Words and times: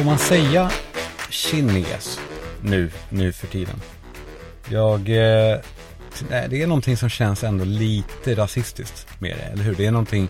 får 0.00 0.06
man 0.06 0.18
säga 0.18 0.70
kines 1.30 2.20
nu, 2.62 2.90
nu 3.08 3.32
för 3.32 3.46
tiden? 3.46 3.80
Jag, 4.68 5.00
eh, 5.00 5.58
det 6.28 6.62
är 6.62 6.66
någonting 6.66 6.96
som 6.96 7.08
känns 7.08 7.44
ändå 7.44 7.64
lite 7.64 8.34
rasistiskt 8.34 9.06
med 9.18 9.36
det, 9.36 9.42
eller 9.42 9.64
hur? 9.64 9.74
Det 9.74 9.86
är 9.86 9.90
någonting 9.90 10.28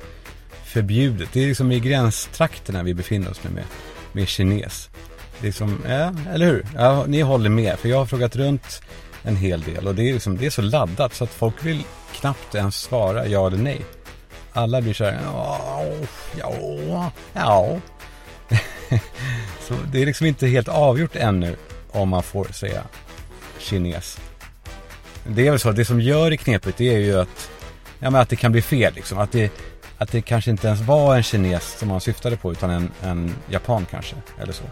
förbjudet. 0.65 1.29
Det 1.33 1.43
är 1.43 1.49
liksom 1.49 1.73
i 1.73 1.81
gränstrakterna 1.81 2.83
vi 2.83 2.95
befinner 2.95 3.31
oss 3.31 3.41
nu 3.45 3.51
med, 3.51 3.65
med 4.13 4.29
kines. 4.29 4.91
Det 5.41 5.49
är 5.49 5.53
som, 5.53 5.79
ja, 5.89 6.15
eller 6.33 6.47
hur? 6.47 6.67
Ja, 6.77 7.05
ni 7.07 7.21
håller 7.21 7.51
med, 7.51 7.79
för 7.79 7.89
jag 7.89 7.97
har 7.97 8.07
frågat 8.07 8.37
runt 8.37 8.83
en 9.23 9.37
hel 9.37 9.63
del 9.63 9.87
och 9.87 9.95
det 9.95 10.09
är 10.09 10.13
liksom, 10.13 10.37
det 10.37 10.47
är 10.47 10.51
så 10.51 10.63
laddat 10.63 11.15
så 11.15 11.25
att 11.25 11.31
folk 11.31 11.65
vill 11.65 11.83
knappt 12.13 12.55
ens 12.55 12.77
svara 12.77 13.27
ja 13.27 13.47
eller 13.47 13.59
nej. 13.59 13.81
Alla 14.53 14.81
blir 14.81 14.95
så 14.95 15.05
här, 15.05 15.19
ja, 15.25 15.85
ja, 16.39 17.13
ja. 17.33 17.81
så 19.61 19.75
det 19.93 20.03
är 20.03 20.07
liksom 20.07 20.27
inte 20.27 20.47
helt 20.47 20.69
avgjort 20.69 21.17
ännu 21.17 21.57
om 21.91 22.09
man 22.09 22.23
får 22.23 22.45
säga 22.45 22.83
kines. 23.59 24.21
Det 25.27 25.47
är 25.47 25.51
väl 25.51 25.61
så, 25.61 25.73
det 25.73 25.85
som 25.85 26.01
gör 26.01 26.31
det 26.31 26.37
knepigt 26.37 26.79
det 26.79 26.95
är 26.95 26.99
ju 26.99 27.21
att, 27.21 27.51
ja 27.99 28.11
men 28.11 28.21
att 28.21 28.29
det 28.29 28.37
kan 28.37 28.53
bli 28.53 28.63
fel 28.63 28.95
liksom. 28.95 29.19
Att 29.19 29.33
det, 29.33 29.53
att 29.99 30.13
det 30.13 30.23
kanske 30.23 30.51
inte 30.51 30.67
ens 30.67 30.81
var 30.81 31.17
en 31.17 31.23
kines 31.23 31.79
som 31.79 31.89
man 31.89 32.01
syftade 32.01 32.37
på 32.37 32.53
utan 32.53 32.71
en, 32.71 32.91
en 33.03 33.35
japan 33.51 33.87
kanske, 33.91 34.17
eller 34.43 34.53
så. 34.53 34.65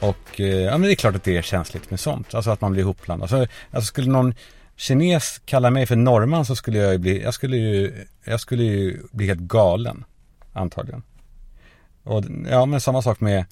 Och 0.00 0.40
eh, 0.40 0.46
ja 0.46 0.70
men 0.70 0.82
det 0.82 0.92
är 0.92 0.94
klart 0.94 1.14
att 1.14 1.24
det 1.24 1.36
är 1.36 1.42
känsligt 1.42 1.90
med 1.90 2.00
sånt, 2.00 2.34
alltså 2.34 2.50
att 2.50 2.60
man 2.60 2.72
blir 2.72 2.82
ihopblandad. 2.82 3.32
Alltså, 3.32 3.54
alltså 3.70 3.88
skulle 3.88 4.10
någon 4.10 4.34
kines 4.76 5.40
kalla 5.44 5.70
mig 5.70 5.86
för 5.86 5.96
norrman 5.96 6.44
så 6.44 6.56
skulle 6.56 6.78
jag 6.78 6.92
ju 6.92 6.98
bli, 6.98 7.22
jag 7.22 7.34
skulle 7.34 7.56
ju, 7.56 8.06
jag 8.24 8.40
skulle 8.40 8.62
ju 8.62 9.02
bli 9.10 9.26
helt 9.26 9.40
galen. 9.40 10.04
Antagligen. 10.52 11.02
Och 12.04 12.24
ja 12.50 12.66
men 12.66 12.80
samma 12.80 13.02
sak 13.02 13.20
med 13.20 13.44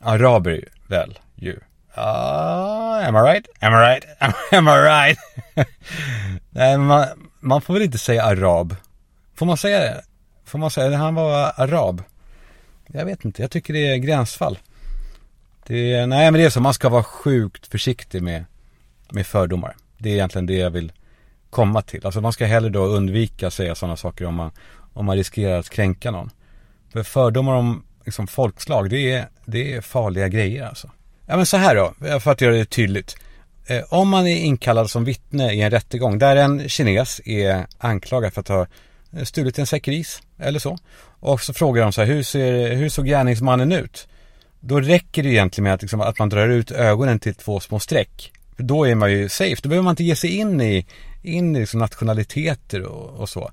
araber 0.00 0.68
väl 0.86 1.18
ju. 1.34 1.60
Ah, 1.94 3.00
am 3.00 3.16
I 3.16 3.18
right? 3.18 3.46
Am 3.60 3.72
I 3.72 3.76
right? 3.76 4.04
Am, 4.52 4.68
I 4.68 4.70
right? 4.70 5.18
Nej, 6.50 6.78
man, 6.78 7.06
man 7.40 7.62
får 7.62 7.74
väl 7.74 7.82
inte 7.82 7.98
säga 7.98 8.24
arab. 8.24 8.76
Får 9.34 9.46
man 9.46 9.56
säga 9.56 9.80
det? 9.80 10.02
Får 10.44 10.58
man 10.58 10.70
säga 10.70 10.88
det? 10.88 10.96
Han 10.96 11.14
var 11.14 11.52
arab. 11.56 12.02
Jag 12.86 13.04
vet 13.04 13.24
inte, 13.24 13.42
jag 13.42 13.50
tycker 13.50 13.72
det 13.72 13.92
är 13.92 13.96
gränsfall. 13.96 14.58
Det 15.66 15.92
är, 15.92 16.06
nej 16.06 16.30
men 16.30 16.40
det 16.40 16.46
är 16.46 16.50
så, 16.50 16.60
man 16.60 16.74
ska 16.74 16.88
vara 16.88 17.02
sjukt 17.02 17.66
försiktig 17.66 18.22
med, 18.22 18.44
med 19.10 19.26
fördomar. 19.26 19.76
Det 19.98 20.08
är 20.08 20.14
egentligen 20.14 20.46
det 20.46 20.56
jag 20.56 20.70
vill 20.70 20.92
komma 21.50 21.82
till. 21.82 22.06
Alltså 22.06 22.20
man 22.20 22.32
ska 22.32 22.46
hellre 22.46 22.70
då 22.70 22.84
undvika 22.84 23.46
att 23.46 23.54
säga 23.54 23.74
sådana 23.74 23.96
saker 23.96 24.24
om 24.24 24.34
man, 24.34 24.50
om 24.92 25.06
man 25.06 25.16
riskerar 25.16 25.58
att 25.58 25.70
kränka 25.70 26.10
någon. 26.10 26.30
För 26.92 27.02
fördomar 27.02 27.54
om 27.54 27.84
liksom, 28.04 28.26
folkslag, 28.26 28.90
det 28.90 29.12
är, 29.12 29.28
det 29.44 29.74
är 29.74 29.80
farliga 29.80 30.28
grejer 30.28 30.66
alltså. 30.66 30.90
Ja 31.26 31.36
men 31.36 31.46
så 31.46 31.56
här 31.56 31.74
då, 31.74 32.20
för 32.20 32.30
att 32.30 32.40
göra 32.40 32.54
det 32.54 32.64
tydligt. 32.64 33.16
Eh, 33.66 33.82
om 33.88 34.08
man 34.08 34.26
är 34.26 34.36
inkallad 34.36 34.90
som 34.90 35.04
vittne 35.04 35.52
i 35.52 35.60
en 35.60 35.70
rättegång 35.70 36.18
där 36.18 36.36
en 36.36 36.68
kines 36.68 37.20
är 37.24 37.66
anklagad 37.78 38.32
för 38.32 38.40
att 38.40 38.48
ha 38.48 38.66
eh, 39.16 39.24
stulit 39.24 39.58
en 39.58 39.66
säck 39.66 39.88
ris 39.88 40.22
eller 40.38 40.58
så. 40.58 40.78
Och 41.20 41.40
så 41.40 41.52
frågar 41.52 41.82
de 41.82 41.92
så 41.92 42.00
här, 42.00 42.08
hur, 42.08 42.22
ser, 42.22 42.74
hur 42.74 42.88
såg 42.88 43.06
gärningsmannen 43.06 43.72
ut? 43.72 44.08
Då 44.60 44.80
räcker 44.80 45.22
det 45.22 45.28
egentligen 45.28 45.64
med 45.64 45.74
att, 45.74 45.82
liksom, 45.82 46.00
att 46.00 46.18
man 46.18 46.28
drar 46.28 46.48
ut 46.48 46.70
ögonen 46.70 47.18
till 47.18 47.34
två 47.34 47.60
små 47.60 47.80
streck. 47.80 48.32
För 48.56 48.62
då 48.62 48.84
är 48.84 48.94
man 48.94 49.12
ju 49.12 49.28
safe. 49.28 49.56
Då 49.62 49.68
behöver 49.68 49.84
man 49.84 49.92
inte 49.92 50.04
ge 50.04 50.16
sig 50.16 50.36
in 50.36 50.60
i, 50.60 50.86
in 51.22 51.56
i 51.56 51.60
liksom 51.60 51.80
nationaliteter 51.80 52.82
och, 52.82 53.20
och 53.20 53.28
så. 53.28 53.50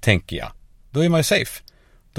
Tänker 0.00 0.36
jag. 0.36 0.52
Då 0.90 1.04
är 1.04 1.08
man 1.08 1.20
ju 1.20 1.24
safe. 1.24 1.62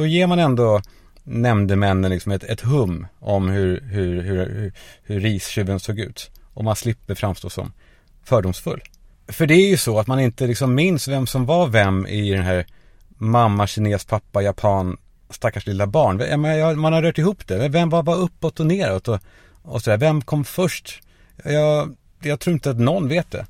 Då 0.02 0.07
ger 0.07 0.27
man 0.27 0.39
ändå 0.39 0.81
nämndemännen 1.23 2.12
liksom 2.12 2.31
ett, 2.31 2.44
ett 2.44 2.62
hum 2.62 3.07
om 3.19 3.50
hur, 3.50 3.81
hur, 3.81 4.22
hur, 4.22 4.45
hur, 4.45 4.73
hur 5.03 5.19
ristjuven 5.19 5.79
såg 5.79 6.00
ut. 6.00 6.31
Och 6.53 6.63
man 6.63 6.75
slipper 6.75 7.16
framstå 7.16 7.50
som 7.50 7.73
fördomsfull. 8.23 8.81
För 9.28 9.47
det 9.47 9.53
är 9.53 9.69
ju 9.69 9.78
så 9.78 10.00
att 10.00 10.07
man 10.07 10.19
inte 10.19 10.47
liksom 10.47 10.75
minns 10.75 11.07
vem 11.07 11.28
som 11.28 11.45
var 11.45 11.67
vem 11.67 12.07
i 12.07 12.31
den 12.31 12.44
här 12.44 12.66
mamma, 13.17 13.67
kines, 13.67 14.06
pappa, 14.06 14.41
japan, 14.41 14.97
stackars 15.29 15.66
lilla 15.66 15.88
barn. 15.88 16.79
Man 16.79 16.94
har 16.94 17.01
rört 17.01 17.18
ihop 17.18 17.47
det. 17.47 17.69
Vem 17.69 17.89
var, 17.89 18.03
var 18.03 18.16
uppåt 18.16 18.59
och 18.59 18.66
neråt 18.66 19.07
och, 19.07 19.19
och 19.62 19.81
sådär. 19.81 19.97
Vem 19.97 20.22
kom 20.22 20.44
först? 20.44 21.01
Jag, 21.44 21.95
jag 22.23 22.39
tror 22.39 22.53
inte 22.53 22.69
att 22.69 22.79
någon 22.79 23.07
vet 23.07 23.31
det. 23.31 23.45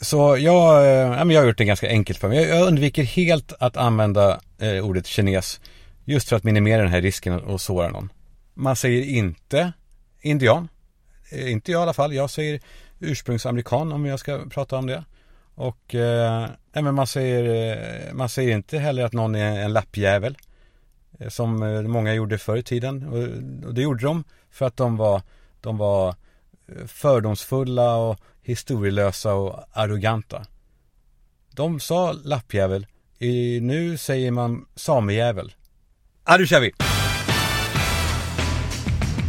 Så 0.00 0.36
jag, 0.38 0.84
eh, 0.84 1.32
jag 1.32 1.40
har 1.40 1.46
gjort 1.46 1.58
det 1.58 1.64
ganska 1.64 1.88
enkelt 1.88 2.18
för 2.18 2.28
mig. 2.28 2.48
Jag 2.48 2.66
undviker 2.66 3.02
helt 3.02 3.52
att 3.58 3.76
använda 3.76 4.40
eh, 4.58 4.86
ordet 4.86 5.06
kines 5.06 5.60
Just 6.04 6.28
för 6.28 6.36
att 6.36 6.44
minimera 6.44 6.82
den 6.82 6.90
här 6.90 7.02
risken 7.02 7.32
att 7.32 7.60
såra 7.60 7.88
någon. 7.88 8.12
Man 8.54 8.76
säger 8.76 9.04
inte 9.04 9.72
indian. 10.20 10.68
Eh, 11.30 11.52
inte 11.52 11.72
jag 11.72 11.80
i 11.80 11.82
alla 11.82 11.92
fall. 11.92 12.14
Jag 12.14 12.30
säger 12.30 12.60
ursprungsamerikan 13.00 13.92
om 13.92 14.06
jag 14.06 14.20
ska 14.20 14.44
prata 14.50 14.76
om 14.76 14.86
det. 14.86 15.04
Och 15.54 15.94
eh, 15.94 16.48
nej, 16.72 16.84
men 16.84 16.94
man, 16.94 17.06
säger, 17.06 17.72
eh, 18.08 18.14
man 18.14 18.28
säger 18.28 18.54
inte 18.54 18.78
heller 18.78 19.04
att 19.04 19.12
någon 19.12 19.34
är 19.34 19.60
en 19.60 19.72
lappjävel. 19.72 20.36
Eh, 21.18 21.28
som 21.28 21.58
många 21.88 22.14
gjorde 22.14 22.38
förr 22.38 22.56
i 22.56 22.62
tiden. 22.62 23.08
Och, 23.08 23.68
och 23.68 23.74
det 23.74 23.82
gjorde 23.82 24.04
de 24.04 24.24
för 24.50 24.66
att 24.66 24.76
de 24.76 24.96
var, 24.96 25.22
de 25.60 25.78
var 25.78 26.14
fördomsfulla 26.86 27.96
och 27.96 28.18
historielösa 28.42 29.34
och 29.34 29.64
arroganta. 29.72 30.46
De 31.50 31.80
sa 31.80 32.12
lappjävel. 32.12 32.86
I, 33.18 33.60
nu 33.60 33.96
säger 33.96 34.30
man 34.30 34.66
samejävel. 34.74 35.54
Ja, 36.26 36.36
nu 36.36 36.46
kör 36.46 36.60
vi! 36.60 36.72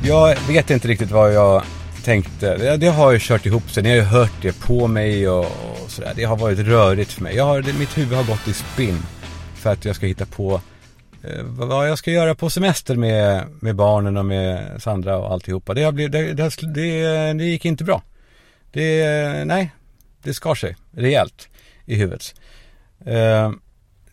Jag 0.04 0.38
vet 0.48 0.70
inte 0.70 0.88
riktigt 0.88 1.12
vad 1.12 1.34
jag 1.34 1.64
tänkte. 2.04 2.58
Det, 2.58 2.78
det 2.78 2.88
har 2.88 3.12
ju 3.12 3.20
kört 3.22 3.46
ihop 3.46 3.72
sig. 3.72 3.84
Ni 3.84 3.90
har 3.90 3.96
ju 3.96 4.02
hört 4.02 4.42
det 4.42 4.60
på 4.60 4.88
mig 4.88 5.30
och, 5.30 5.46
och 5.46 5.92
sådär. 5.92 6.14
Det 6.16 6.24
har 6.24 6.38
varit 6.38 6.60
rörigt 6.60 7.12
för 7.12 7.24
mig. 7.24 7.36
Jag 7.36 7.46
har, 7.46 7.62
det, 7.62 7.74
mitt 7.74 7.98
huvud 7.98 8.18
har 8.18 8.24
gått 8.24 8.48
i 8.48 8.54
spinn. 8.54 9.00
För 9.56 9.70
att 9.70 9.86
jag 9.86 9.96
ska 9.96 10.06
hitta 10.06 10.26
på 10.26 10.62
eh, 11.24 11.44
vad 11.44 11.90
jag 11.90 11.98
ska 11.98 12.12
göra 12.12 12.36
på 12.36 12.50
semester 12.50 12.96
med, 12.96 13.48
med 13.60 13.76
barnen 13.76 14.18
och 14.18 14.26
med 14.26 14.82
Sandra 14.82 15.18
och 15.18 15.32
alltihopa. 15.32 15.74
Det, 15.74 15.84
har 15.84 15.92
blivit, 15.92 16.12
det, 16.12 16.34
det, 16.34 16.74
det, 16.74 17.34
det 17.34 17.46
gick 17.46 17.66
inte 17.66 17.84
bra. 17.84 18.04
Det, 18.72 19.46
nej, 19.46 19.72
det 20.24 20.34
skar 20.34 20.56
sig 20.56 20.76
rejält 20.92 21.50
i 21.86 21.96
huvudet. 21.96 22.36
Eh, 23.06 23.52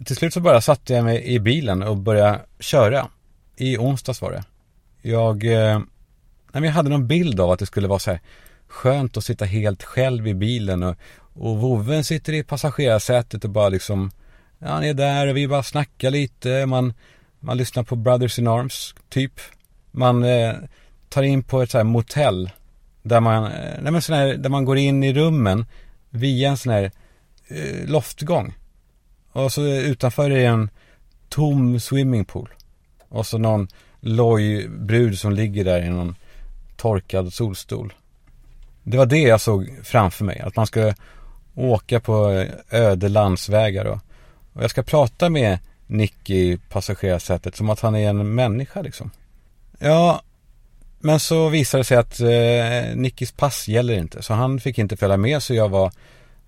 till 0.05 0.17
slut 0.17 0.35
så 0.35 0.41
bara 0.41 0.61
satte 0.61 0.95
jag 0.95 1.05
mig 1.05 1.25
i 1.25 1.41
bilen 1.41 1.83
och 1.83 1.97
började 1.97 2.41
köra. 2.59 3.09
I 3.57 3.79
onsdags 3.79 4.23
var 4.23 4.33
det. 4.33 4.45
Jag, 5.03 5.45
eh, 5.45 5.81
jag 6.53 6.63
hade 6.63 6.91
någon 6.91 7.07
bild 7.07 7.41
av 7.41 7.51
att 7.51 7.59
det 7.59 7.67
skulle 7.67 7.89
vara 7.89 7.99
så 7.99 8.11
här 8.11 8.21
skönt 8.69 9.17
att 9.17 9.25
sitta 9.25 9.45
helt 9.45 9.83
själv 9.83 10.29
i 10.29 10.35
bilen 10.35 10.83
och, 10.83 10.97
och 11.35 11.59
vovven 11.59 12.05
sitter 12.05 12.33
i 12.33 12.43
passagerarsätet 12.43 13.45
och 13.45 13.51
bara 13.51 13.69
liksom, 13.69 14.11
ja, 14.59 14.69
han 14.69 14.85
är 14.85 14.95
där 14.95 15.27
och 15.27 15.37
vi 15.37 15.49
bara 15.49 15.62
snackar 15.62 16.11
lite. 16.11 16.67
Man, 16.67 16.95
man 17.41 17.57
lyssnar 17.57 17.83
på 17.83 17.97
Brothers 17.97 18.39
in 18.39 18.49
Arms, 18.49 18.95
typ. 19.09 19.41
Man 19.91 20.25
eh, 20.25 20.55
tar 21.09 21.23
in 21.23 21.43
på 21.43 21.62
ett 21.62 21.71
så 21.71 21.79
här 21.79 21.85
motell 21.85 22.51
där 23.03 23.21
man, 23.21 23.45
eh, 23.45 23.83
nej, 23.83 23.93
men 23.93 24.03
sån 24.03 24.17
här, 24.17 24.35
där 24.35 24.51
man 24.51 24.65
går 24.65 24.79
in 24.79 25.03
i 25.03 25.12
rummen 25.12 25.67
via 26.11 26.49
en 26.49 26.57
sån 26.57 26.73
här 26.73 26.91
eh, 27.49 27.89
loftgång. 27.89 28.55
Och 29.32 29.53
så 29.53 29.62
utanför 29.66 30.31
är 30.31 30.48
en 30.48 30.70
tom 31.28 31.81
swimmingpool. 31.81 32.48
Och 33.09 33.26
så 33.26 33.38
någon 33.38 33.69
loj 34.00 34.69
brud 34.69 35.19
som 35.19 35.32
ligger 35.32 35.65
där 35.65 35.82
i 35.82 35.88
någon 35.88 36.16
torkad 36.76 37.32
solstol. 37.32 37.93
Det 38.82 38.97
var 38.97 39.06
det 39.06 39.20
jag 39.20 39.41
såg 39.41 39.78
framför 39.82 40.25
mig. 40.25 40.41
Att 40.41 40.56
man 40.56 40.66
ska 40.66 40.94
åka 41.54 42.00
på 42.00 42.47
öde 42.70 43.08
landsvägar 43.08 43.84
och, 43.84 43.99
och 44.52 44.62
jag 44.62 44.70
ska 44.70 44.82
prata 44.82 45.29
med 45.29 45.58
Nick 45.87 46.31
i 46.31 46.58
passagerarsätet 46.69 47.56
som 47.56 47.70
att 47.70 47.81
han 47.81 47.96
är 47.96 48.08
en 48.08 48.35
människa 48.35 48.82
liksom. 48.82 49.11
Ja, 49.78 50.23
men 50.99 51.20
så 51.20 51.49
visade 51.49 51.81
det 51.81 51.85
sig 51.85 51.96
att 51.96 52.20
eh, 52.20 52.96
Nickis 52.96 53.32
pass 53.32 53.69
gäller 53.69 53.94
inte. 53.94 54.23
Så 54.23 54.35
han 54.35 54.61
fick 54.61 54.78
inte 54.78 54.96
följa 54.96 55.17
med 55.17 55.43
så 55.43 55.55
jag 55.55 55.69
var 55.69 55.93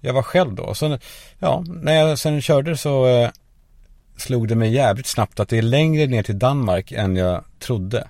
jag 0.05 0.15
var 0.15 0.23
själv 0.23 0.55
då. 0.55 0.75
Så, 0.75 0.99
ja, 1.39 1.65
när 1.67 1.95
jag 1.95 2.19
sen 2.19 2.43
körde 2.43 2.77
så 2.77 3.07
eh, 3.07 3.31
slog 4.17 4.49
det 4.49 4.55
mig 4.55 4.73
jävligt 4.73 5.07
snabbt 5.07 5.41
att 5.41 5.49
det 5.49 5.59
är 5.59 5.63
längre 5.63 6.07
ner 6.07 6.23
till 6.23 6.39
Danmark 6.39 6.93
än 6.93 7.17
jag 7.17 7.45
trodde. 7.59 8.09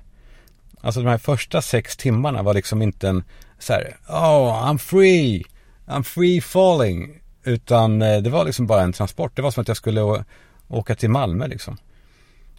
Alltså 0.80 1.00
de 1.00 1.08
här 1.08 1.18
första 1.18 1.62
sex 1.62 1.96
timmarna 1.96 2.42
var 2.42 2.54
liksom 2.54 2.82
inte 2.82 3.08
en 3.08 3.24
så 3.58 3.72
här, 3.72 3.96
oh 4.08 4.68
I'm 4.68 4.78
free, 4.78 5.44
I'm 5.86 6.02
free 6.02 6.40
falling. 6.40 7.20
Utan 7.44 8.02
eh, 8.02 8.22
det 8.22 8.30
var 8.30 8.44
liksom 8.44 8.66
bara 8.66 8.82
en 8.82 8.92
transport. 8.92 9.36
Det 9.36 9.42
var 9.42 9.50
som 9.50 9.60
att 9.60 9.68
jag 9.68 9.76
skulle 9.76 10.24
åka 10.68 10.94
till 10.94 11.10
Malmö 11.10 11.46
liksom. 11.46 11.76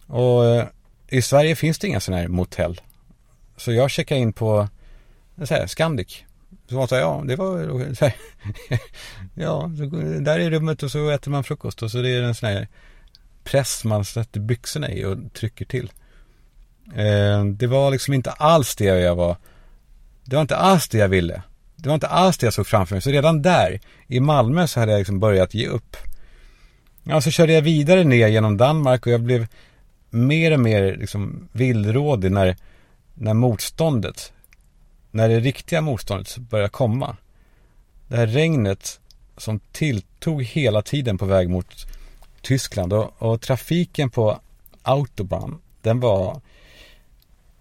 Och 0.06 0.46
eh, 0.46 0.64
i 1.08 1.22
Sverige 1.22 1.56
finns 1.56 1.78
det 1.78 1.86
inga 1.86 2.00
sådana 2.00 2.22
här 2.22 2.28
motell. 2.28 2.80
Så 3.56 3.72
jag 3.72 3.90
checkade 3.90 4.20
in 4.20 4.32
på 4.32 4.68
så 5.44 5.54
här, 5.54 5.66
Scandic. 5.66 6.24
Så 6.68 6.74
man 6.74 6.88
sa, 6.88 6.96
ja, 6.96 7.22
det 7.26 7.36
var 7.36 7.94
så 7.94 8.04
här, 8.04 8.14
Ja, 9.34 9.70
där 10.20 10.38
är 10.38 10.50
rummet 10.50 10.82
och 10.82 10.90
så 10.90 11.10
äter 11.10 11.30
man 11.30 11.44
frukost 11.44 11.82
och 11.82 11.90
så 11.90 12.02
det 12.02 12.10
är 12.10 12.22
en 12.22 12.34
sån 12.34 12.48
här 12.48 12.68
press 13.44 13.84
man 13.84 14.04
sätter 14.04 14.40
byxorna 14.40 14.90
i 14.90 15.04
och 15.04 15.18
trycker 15.32 15.64
till. 15.64 15.92
Eh, 16.94 17.44
det 17.44 17.66
var 17.66 17.90
liksom 17.90 18.14
inte 18.14 18.30
alls 18.30 18.76
det 18.76 18.84
jag 18.84 19.14
var. 19.14 19.36
Det 20.24 20.36
var 20.36 20.42
inte 20.42 20.56
alls 20.56 20.88
det 20.88 20.98
jag 20.98 21.08
ville. 21.08 21.42
Det 21.76 21.88
var 21.88 21.94
inte 21.94 22.06
alls 22.06 22.38
det 22.38 22.46
jag 22.46 22.54
såg 22.54 22.66
framför 22.66 22.94
mig. 22.94 23.02
Så 23.02 23.10
redan 23.10 23.42
där, 23.42 23.80
i 24.06 24.20
Malmö, 24.20 24.66
så 24.66 24.80
hade 24.80 24.92
jag 24.92 24.98
liksom 24.98 25.20
börjat 25.20 25.54
ge 25.54 25.66
upp. 25.66 25.96
Ja, 27.02 27.20
så 27.20 27.30
körde 27.30 27.52
jag 27.52 27.62
vidare 27.62 28.04
ner 28.04 28.28
genom 28.28 28.56
Danmark 28.56 29.06
och 29.06 29.12
jag 29.12 29.20
blev 29.20 29.46
mer 30.10 30.52
och 30.52 30.60
mer 30.60 30.96
liksom 30.96 31.48
villrådig 31.52 32.32
när, 32.32 32.56
när 33.14 33.34
motståndet, 33.34 34.32
när 35.16 35.28
det 35.28 35.40
riktiga 35.40 35.80
motståndet 35.80 36.38
började 36.38 36.70
komma. 36.70 37.16
Det 38.08 38.16
här 38.16 38.26
regnet 38.26 39.00
som 39.36 39.58
tilltog 39.72 40.42
hela 40.42 40.82
tiden 40.82 41.18
på 41.18 41.26
väg 41.26 41.50
mot 41.50 41.86
Tyskland 42.42 42.92
och, 42.92 43.22
och 43.22 43.40
trafiken 43.40 44.10
på 44.10 44.40
Autobahn, 44.82 45.58
den 45.82 46.00
var 46.00 46.40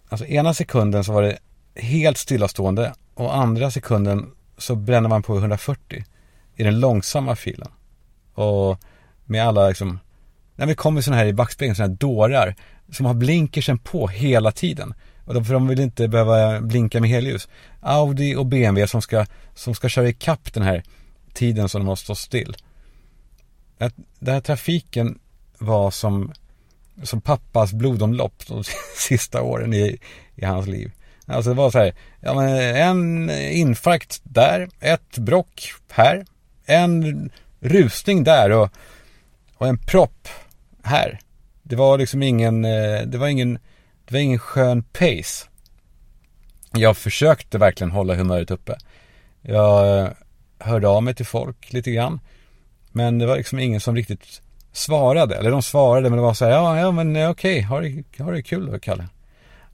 Alltså 0.10 0.26
ena 0.26 0.54
sekunden 0.54 1.04
så 1.04 1.12
var 1.12 1.22
det 1.22 1.38
helt 1.76 2.18
stillastående 2.18 2.94
och 3.14 3.36
andra 3.36 3.72
sekunden 3.72 4.32
så 4.58 4.76
bränner 4.76 5.10
man 5.10 5.24
på 5.24 5.38
140 5.38 6.06
i 6.56 6.64
den 6.64 6.80
långsamma 6.80 7.36
filen. 7.36 7.72
Och 8.34 8.80
med 9.26 9.48
alla 9.48 9.68
liksom, 9.68 10.00
när 10.56 10.66
vi 10.66 10.76
kommer 10.76 11.02
sådana 11.02 11.22
här 11.22 11.28
i 11.28 11.34
backspegeln, 11.34 11.76
sådana 11.76 11.92
här 11.92 11.98
dårar 11.98 12.56
som 12.92 13.06
har 13.06 13.14
blinkersen 13.14 13.78
på 13.78 14.08
hela 14.08 14.52
tiden. 14.52 14.94
Och 15.26 15.34
de, 15.34 15.46
för 15.46 15.54
de 15.54 15.68
vill 15.68 15.80
inte 15.80 16.08
behöva 16.08 16.62
blinka 16.62 17.02
med 17.02 17.10
helljus. 17.10 17.48
Audi 17.82 18.36
och 18.36 18.46
BMW 18.46 18.88
som 18.88 19.02
ska, 19.02 19.26
som 19.54 19.76
ska 19.76 19.90
köra 19.90 20.10
ikapp 20.10 20.54
den 20.54 20.64
här 20.64 20.84
tiden 21.34 21.70
som 21.70 21.82
de 21.82 21.88
har 21.88 21.96
stått 21.96 22.18
still. 22.18 22.56
Att 23.78 23.94
den 24.20 24.34
här 24.34 24.42
trafiken 24.42 25.20
var 25.58 25.92
som, 25.92 26.34
som 27.04 27.22
pappas 27.22 27.74
blodomlopp 27.74 28.48
de 28.48 28.64
sista 28.98 29.42
åren 29.42 29.74
i, 29.74 29.98
i 30.36 30.46
hans 30.46 30.68
liv. 30.68 30.92
Alltså 31.28 31.50
det 31.50 31.56
var 31.56 31.72
så 31.72 31.78
här, 31.78 31.94
ja 32.20 32.34
men 32.34 32.50
en 32.76 33.30
infarkt 33.52 34.22
där, 34.24 34.70
ett 34.80 35.18
brock 35.18 35.74
här, 35.90 36.26
en 36.66 37.32
rusning 37.60 38.24
där 38.24 38.50
och, 38.52 38.70
och 39.58 39.68
en 39.68 39.78
propp 39.78 40.28
här. 40.84 41.20
Det 41.64 41.76
var 41.76 41.98
liksom 41.98 42.24
ingen, 42.24 42.66
eh, 42.66 43.02
det 43.06 43.18
var 43.18 43.28
ingen, 43.28 43.60
det 44.06 44.14
var 44.14 44.20
ingen 44.20 44.40
skön 44.40 44.84
pace. 44.84 45.48
Jag 46.72 46.98
försökte 46.98 47.58
verkligen 47.58 47.92
hålla 47.92 48.16
humöret 48.16 48.52
uppe. 48.52 48.78
Jag 49.42 50.00
eh, 50.00 50.10
hörde 50.60 50.88
av 50.88 51.04
mig 51.04 51.16
till 51.16 51.26
folk 51.26 51.74
lite 51.74 51.92
grann. 51.92 52.20
Men 52.92 53.20
det 53.20 53.26
var 53.26 53.38
liksom 53.38 53.60
ingen 53.60 53.82
som 53.82 53.96
riktigt 53.96 54.42
svarade. 54.72 55.36
Eller 55.36 55.52
de 55.52 55.62
svarade 55.62 56.10
men 56.10 56.18
det 56.18 56.24
var 56.24 56.34
så 56.34 56.46
här, 56.46 56.52
ja, 56.52 56.80
ja 56.80 56.92
men 56.92 57.16
eh, 57.16 57.30
okej, 57.30 57.58
okay, 57.58 57.62
har, 57.62 57.82
det, 57.82 58.24
har 58.24 58.32
det 58.32 58.44
kul 58.44 58.72
då 58.72 58.80
Kalle. 58.80 59.08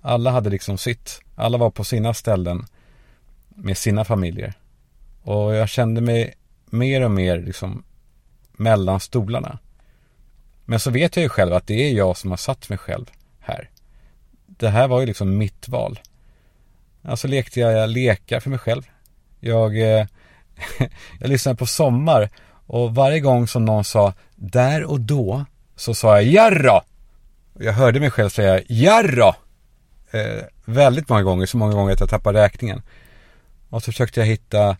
Alla 0.02 0.32
hade 0.32 0.50
liksom 0.50 0.78
sitt. 0.78 1.22
Alla 1.36 1.58
var 1.58 1.70
på 1.70 1.84
sina 1.84 2.14
ställen 2.14 2.66
med 3.50 3.78
sina 3.78 4.06
familjer. 4.06 4.54
Och 5.22 5.56
jag 5.56 5.70
kände 5.70 6.02
mig 6.02 6.34
mer 6.66 7.02
och 7.02 7.12
mer 7.12 7.42
liksom 7.42 7.84
mellan 8.52 9.00
stolarna. 9.00 9.60
Men 10.66 10.80
så 10.80 10.92
vet 10.92 11.16
jag 11.16 11.24
ju 11.24 11.30
själv 11.30 11.54
att 11.54 11.68
det 11.68 11.90
är 11.90 11.94
jag 11.94 12.18
som 12.18 12.30
har 12.30 12.38
satt 12.38 12.70
mig 12.70 12.78
själv 12.78 13.06
här. 13.40 13.70
Det 14.62 14.70
här 14.70 14.88
var 14.88 15.00
ju 15.00 15.06
liksom 15.06 15.38
mitt 15.38 15.68
val. 15.68 16.00
Alltså 17.04 17.28
lekte 17.28 17.60
jag 17.60 17.90
lekar 17.90 18.40
för 18.40 18.50
mig 18.50 18.60
själv. 18.60 18.84
Jag, 19.40 19.78
eh, 19.78 20.06
jag 21.20 21.30
lyssnade 21.30 21.58
på 21.58 21.66
Sommar 21.66 22.30
och 22.66 22.96
varje 22.96 23.20
gång 23.20 23.48
som 23.48 23.66
någon 23.66 23.84
sa 23.84 24.14
där 24.36 24.84
och 24.84 25.00
då 25.00 25.46
så 25.76 25.94
sa 25.94 26.22
jag 26.22 26.24
jarra. 26.24 26.82
Jag 27.60 27.74
hörde 27.74 28.00
mig 28.00 28.12
själv 28.12 28.30
säga 28.30 28.62
jarra. 28.70 29.36
Eh, 30.12 30.44
väldigt 30.66 31.10
många 31.10 31.24
gånger, 31.24 31.46
så 31.46 31.58
många 31.58 31.74
gånger 31.74 31.94
att 31.94 32.00
jag 32.00 32.10
tappade 32.10 32.44
räkningen. 32.44 32.82
Och 33.70 33.84
så 33.84 33.92
försökte 33.92 34.20
jag 34.20 34.28
hitta 34.28 34.78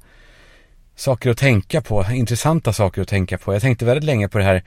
saker 0.96 1.30
att 1.30 1.38
tänka 1.38 1.82
på, 1.82 2.06
intressanta 2.14 2.74
saker 2.74 3.02
att 3.02 3.08
tänka 3.08 3.38
på. 3.38 3.54
Jag 3.54 3.62
tänkte 3.62 3.86
väldigt 3.86 4.04
länge 4.04 4.30
på 4.30 4.38
det 4.38 4.44
här, 4.44 4.64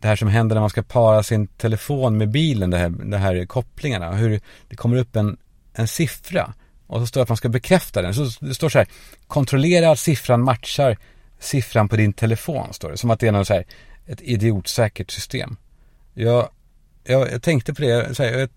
det 0.00 0.08
här 0.08 0.16
som 0.16 0.28
händer 0.28 0.56
när 0.56 0.60
man 0.60 0.70
ska 0.70 0.82
para 0.82 1.22
sin 1.22 1.46
telefon 1.46 2.16
med 2.16 2.30
bilen, 2.30 2.70
det 2.70 2.78
här, 2.78 2.88
det 2.88 3.18
här 3.18 3.46
kopplingarna. 3.46 4.12
Hur 4.12 4.40
det 4.68 4.76
kommer 4.76 4.96
upp 4.96 5.16
en, 5.16 5.36
en 5.72 5.88
siffra 5.88 6.54
och 6.86 7.00
så 7.00 7.06
står 7.06 7.20
det 7.20 7.22
att 7.22 7.28
man 7.28 7.36
ska 7.36 7.48
bekräfta 7.48 8.02
den. 8.02 8.14
Så 8.14 8.46
det 8.46 8.54
står 8.54 8.68
så 8.68 8.78
här, 8.78 8.88
kontrollera 9.26 9.90
att 9.90 9.98
siffran 9.98 10.42
matchar 10.42 10.96
siffran 11.38 11.88
på 11.88 11.96
din 11.96 12.12
telefon, 12.12 12.72
står 12.72 12.90
det. 12.90 12.96
Som 12.96 13.10
att 13.10 13.20
det 13.20 13.26
är 13.26 13.32
något 13.32 13.46
så 13.46 13.54
här, 13.54 13.64
ett 14.06 14.20
idiotsäkert 14.22 15.10
system. 15.10 15.56
Jag, 16.14 16.48
jag, 17.04 17.32
jag 17.32 17.42
tänkte 17.42 17.74
på 17.74 17.82
det, 17.82 18.14
så 18.16 18.22
här, 18.22 18.38
jag 18.38 18.48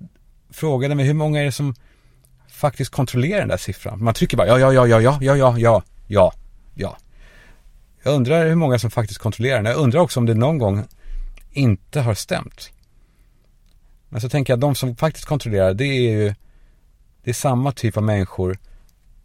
frågade 0.52 0.96
mig 0.96 1.06
hur 1.06 1.14
många 1.14 1.42
är 1.42 1.46
det 1.46 1.52
som 1.52 1.76
faktiskt 2.48 2.92
kontrollerar 2.92 3.40
den 3.40 3.48
där 3.48 3.58
siffran? 3.58 4.04
Man 4.04 4.14
trycker 4.14 4.38
bara 4.38 4.48
ja, 4.48 4.60
ja, 4.60 4.74
ja, 4.74 4.88
ja, 4.88 5.02
ja, 5.02 5.18
ja, 5.22 5.36
ja, 5.38 5.56
ja, 5.58 5.84
ja, 6.08 6.34
ja. 6.76 6.98
Jag 8.04 8.16
undrar 8.16 8.48
hur 8.48 8.56
många 8.56 8.80
som 8.80 8.92
faktiskt 8.92 9.20
kontrollerar 9.20 9.56
den. 9.56 9.66
Jag 9.66 9.80
undrar 9.80 10.00
också 10.00 10.20
om 10.20 10.26
det 10.26 10.34
någon 10.34 10.58
gång 10.58 10.84
inte 11.54 12.02
har 12.02 12.14
stämt. 12.14 12.72
Men 14.10 14.22
så 14.22 14.30
tänker 14.30 14.54
jag 14.54 14.58
att 14.58 14.62
de 14.62 14.76
som 14.76 14.96
faktiskt 14.96 15.26
kontrollerar, 15.26 15.74
det 15.74 15.86
är 15.86 16.12
ju 16.12 16.34
det 17.24 17.32
är 17.32 17.34
samma 17.34 17.72
typ 17.72 17.98
av 17.98 18.04
människor 18.04 18.58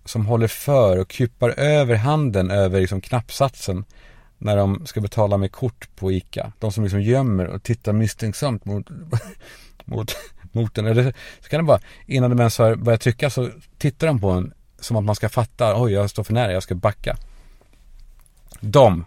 som 0.04 0.26
håller 0.26 0.48
för 0.48 0.98
och 0.98 1.08
kupar 1.08 1.50
över 1.50 1.94
handen 1.94 2.50
över 2.50 2.80
liksom 2.80 3.00
knappsatsen 3.00 3.84
när 4.38 4.56
de 4.56 4.86
ska 4.86 5.00
betala 5.00 5.36
med 5.36 5.52
kort 5.52 5.88
på 5.96 6.12
ICA. 6.12 6.52
De 6.58 6.72
som 6.72 6.84
liksom 6.84 7.02
gömmer 7.02 7.46
och 7.46 7.62
tittar 7.62 7.92
misstänksamt 7.92 8.64
mot, 8.64 8.86
mot, 9.84 10.16
mot 10.52 10.74
den. 10.74 10.86
Eller 10.86 11.14
så 11.40 11.48
kan 11.48 11.60
det 11.60 11.64
bara, 11.64 11.80
innan 12.06 12.30
de 12.30 12.38
ens 12.38 12.58
har 12.58 12.76
börjat 12.76 13.00
trycka 13.00 13.30
så 13.30 13.50
tittar 13.78 14.06
de 14.06 14.20
på 14.20 14.30
en 14.30 14.52
som 14.80 14.96
att 14.96 15.04
man 15.04 15.14
ska 15.14 15.28
fatta, 15.28 15.82
oj 15.82 15.92
jag 15.92 16.10
står 16.10 16.24
för 16.24 16.34
nära, 16.34 16.52
jag 16.52 16.62
ska 16.62 16.74
backa. 16.74 17.16
De, 18.60 19.04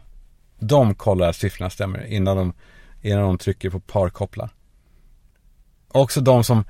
de 0.59 0.95
kollar 0.95 1.29
att 1.29 1.35
siffrorna 1.35 1.69
stämmer 1.69 2.05
innan 2.05 2.37
de, 2.37 2.53
innan 3.01 3.23
de 3.23 3.37
trycker 3.37 3.69
på 3.69 3.79
parkoppla. 3.79 4.49
Också 5.87 6.21
de 6.21 6.43
som 6.43 6.63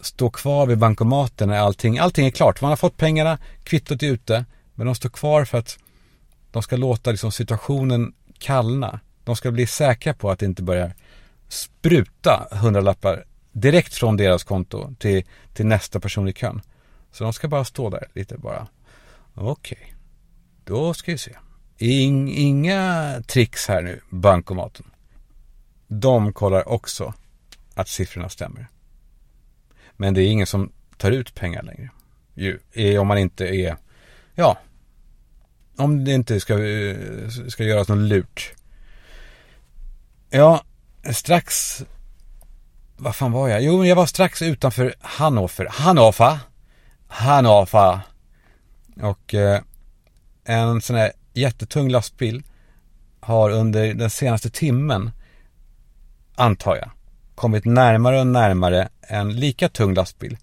står 0.00 0.30
kvar 0.30 0.66
vid 0.66 0.78
bankomaten 0.78 1.48
när 1.48 1.58
allting, 1.58 1.98
allting 1.98 2.26
är 2.26 2.30
klart. 2.30 2.60
Man 2.60 2.68
har 2.68 2.76
fått 2.76 2.96
pengarna, 2.96 3.38
kvittot 3.64 4.02
är 4.02 4.06
ute, 4.06 4.44
men 4.74 4.86
de 4.86 4.94
står 4.94 5.08
kvar 5.08 5.44
för 5.44 5.58
att 5.58 5.78
de 6.50 6.62
ska 6.62 6.76
låta 6.76 7.10
liksom 7.10 7.32
situationen 7.32 8.14
kallna. 8.38 9.00
De 9.24 9.36
ska 9.36 9.50
bli 9.50 9.66
säkra 9.66 10.14
på 10.14 10.30
att 10.30 10.38
det 10.38 10.46
inte 10.46 10.62
börjar 10.62 10.94
spruta 11.48 12.48
hundralappar 12.50 13.24
direkt 13.52 13.94
från 13.94 14.16
deras 14.16 14.44
konto 14.44 14.94
till, 14.98 15.24
till 15.54 15.66
nästa 15.66 16.00
person 16.00 16.28
i 16.28 16.32
kön. 16.32 16.62
Så 17.12 17.24
de 17.24 17.32
ska 17.32 17.48
bara 17.48 17.64
stå 17.64 17.90
där 17.90 18.08
lite 18.12 18.38
bara. 18.38 18.66
Okej, 19.34 19.78
okay. 19.82 19.94
då 20.64 20.94
ska 20.94 21.12
vi 21.12 21.18
se. 21.18 21.36
Inga 21.78 23.22
tricks 23.26 23.68
här 23.68 23.82
nu, 23.82 24.00
bankomaten. 24.10 24.91
De 26.00 26.32
kollar 26.32 26.68
också 26.68 27.14
att 27.74 27.88
siffrorna 27.88 28.28
stämmer. 28.28 28.68
Men 29.96 30.14
det 30.14 30.22
är 30.22 30.30
ingen 30.30 30.46
som 30.46 30.72
tar 30.96 31.10
ut 31.10 31.34
pengar 31.34 31.62
längre. 31.62 31.90
Ju, 32.34 32.58
om 32.98 33.06
man 33.06 33.18
inte 33.18 33.46
är, 33.46 33.76
ja, 34.34 34.58
om 35.76 36.04
det 36.04 36.12
inte 36.12 36.40
ska, 36.40 36.64
eh, 36.64 37.28
ska 37.48 37.64
göras 37.64 37.88
något 37.88 37.98
lurt. 37.98 38.52
Ja, 40.30 40.64
strax, 41.10 41.82
vad 42.96 43.16
fan 43.16 43.32
var 43.32 43.48
jag? 43.48 43.62
Jo, 43.62 43.84
jag 43.84 43.96
var 43.96 44.06
strax 44.06 44.42
utanför 44.42 44.94
Hannover. 45.00 45.66
Hannover? 45.70 46.38
Hannover. 47.08 48.00
Och 49.00 49.34
eh, 49.34 49.60
en 50.44 50.80
sån 50.80 50.96
här 50.96 51.12
jättetung 51.32 51.88
lastbil 51.88 52.42
har 53.20 53.50
under 53.50 53.94
den 53.94 54.10
senaste 54.10 54.50
timmen, 54.50 55.10
antar 56.34 56.76
jag, 56.76 56.90
kommit 57.34 57.64
närmare 57.64 58.20
och 58.20 58.26
närmare 58.26 58.88
en 59.00 59.36
lika 59.36 59.68
tung 59.68 59.94
lastbil. 59.94 60.38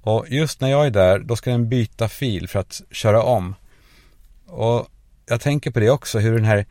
Och 0.00 0.26
just 0.28 0.60
när 0.60 0.70
jag 0.70 0.86
är 0.86 0.90
där, 0.90 1.18
då 1.18 1.36
ska 1.36 1.50
den 1.50 1.68
byta 1.68 2.08
fil 2.08 2.48
för 2.48 2.58
att 2.58 2.82
köra 2.90 3.22
om. 3.22 3.54
Och 4.46 4.88
jag 5.26 5.40
tänker 5.40 5.70
på 5.70 5.80
det 5.80 5.90
också, 5.90 6.18
hur 6.18 6.34
den 6.34 6.44
här, 6.44 6.66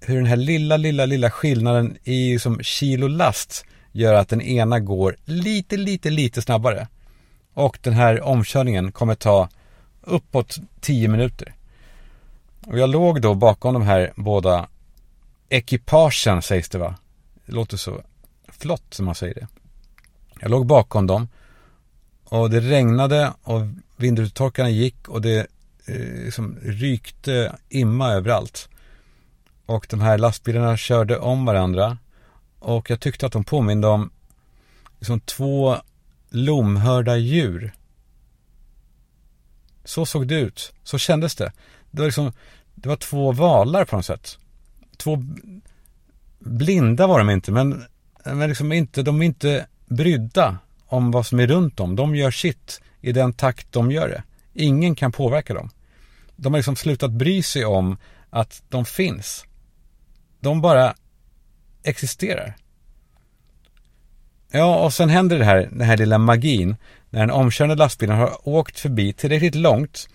hur 0.00 0.16
den 0.16 0.26
här 0.26 0.36
lilla, 0.36 0.76
lilla, 0.76 1.06
lilla 1.06 1.30
skillnaden 1.30 1.96
i 2.04 2.38
som 2.38 2.62
kilo 2.62 3.08
last 3.08 3.64
gör 3.92 4.14
att 4.14 4.28
den 4.28 4.40
ena 4.40 4.80
går 4.80 5.16
lite, 5.24 5.76
lite, 5.76 6.10
lite 6.10 6.42
snabbare. 6.42 6.88
Och 7.54 7.78
den 7.82 7.92
här 7.92 8.22
omkörningen 8.22 8.92
kommer 8.92 9.14
ta 9.14 9.48
uppåt 10.00 10.56
10 10.80 11.08
minuter. 11.08 11.54
Och 12.66 12.78
jag 12.78 12.90
låg 12.90 13.20
då 13.20 13.34
bakom 13.34 13.74
de 13.74 13.82
här 13.82 14.12
båda 14.16 14.68
ekipagen 15.48 16.42
sägs 16.42 16.68
det 16.68 16.78
va? 16.78 16.94
Det 17.46 17.52
låter 17.52 17.76
så 17.76 18.02
flott 18.48 18.94
som 18.94 19.04
man 19.06 19.14
säger 19.14 19.34
det. 19.34 19.46
Jag 20.40 20.50
låg 20.50 20.66
bakom 20.66 21.06
dem 21.06 21.28
och 22.24 22.50
det 22.50 22.60
regnade 22.60 23.32
och 23.42 23.60
vindrutetorkarna 23.96 24.70
gick 24.70 25.08
och 25.08 25.20
det 25.20 25.46
eh, 25.86 26.24
liksom 26.24 26.58
rykte 26.62 27.56
imma 27.68 28.12
överallt. 28.12 28.68
Och 29.66 29.86
de 29.90 30.00
här 30.00 30.18
lastbilarna 30.18 30.76
körde 30.76 31.18
om 31.18 31.44
varandra 31.44 31.98
och 32.58 32.90
jag 32.90 33.00
tyckte 33.00 33.26
att 33.26 33.32
de 33.32 33.44
påminde 33.44 33.86
om 33.86 34.10
liksom 34.98 35.20
två 35.20 35.76
lomhörda 36.28 37.16
djur. 37.16 37.72
Så 39.84 40.06
såg 40.06 40.26
det 40.26 40.34
ut. 40.34 40.72
Så 40.82 40.98
kändes 40.98 41.34
det. 41.34 41.52
Det 41.90 41.98
var 42.00 42.06
liksom, 42.06 42.32
det 42.74 42.88
var 42.88 42.96
två 42.96 43.32
valar 43.32 43.84
på 43.84 43.96
något 43.96 44.06
sätt. 44.06 44.38
Två 44.96 45.18
blinda 46.44 47.06
var 47.06 47.18
de 47.18 47.30
inte, 47.30 47.52
men, 47.52 47.84
men 48.24 48.48
liksom 48.48 48.72
inte, 48.72 49.02
de 49.02 49.22
är 49.22 49.26
inte 49.26 49.66
brydda 49.86 50.58
om 50.86 51.10
vad 51.10 51.26
som 51.26 51.40
är 51.40 51.46
runt 51.46 51.76
dem. 51.76 51.96
De 51.96 52.16
gör 52.16 52.30
sitt 52.30 52.80
i 53.00 53.12
den 53.12 53.32
takt 53.32 53.72
de 53.72 53.90
gör 53.90 54.08
det. 54.08 54.22
Ingen 54.52 54.94
kan 54.94 55.12
påverka 55.12 55.54
dem. 55.54 55.70
De 56.36 56.52
har 56.52 56.58
liksom 56.58 56.76
slutat 56.76 57.10
bry 57.10 57.42
sig 57.42 57.64
om 57.64 57.96
att 58.30 58.62
de 58.68 58.84
finns. 58.84 59.44
De 60.40 60.60
bara 60.60 60.94
existerar. 61.82 62.56
Ja, 64.50 64.84
och 64.84 64.94
sen 64.94 65.08
händer 65.08 65.38
det 65.38 65.44
här, 65.44 65.68
den 65.72 65.80
här 65.86 65.96
lilla 65.96 66.18
magin, 66.18 66.76
när 67.10 67.20
den 67.20 67.30
omkörande 67.30 67.74
lastbilen 67.74 68.16
har 68.16 68.48
åkt 68.48 68.80
förbi 68.80 69.12
tillräckligt 69.12 69.54
långt 69.54 70.08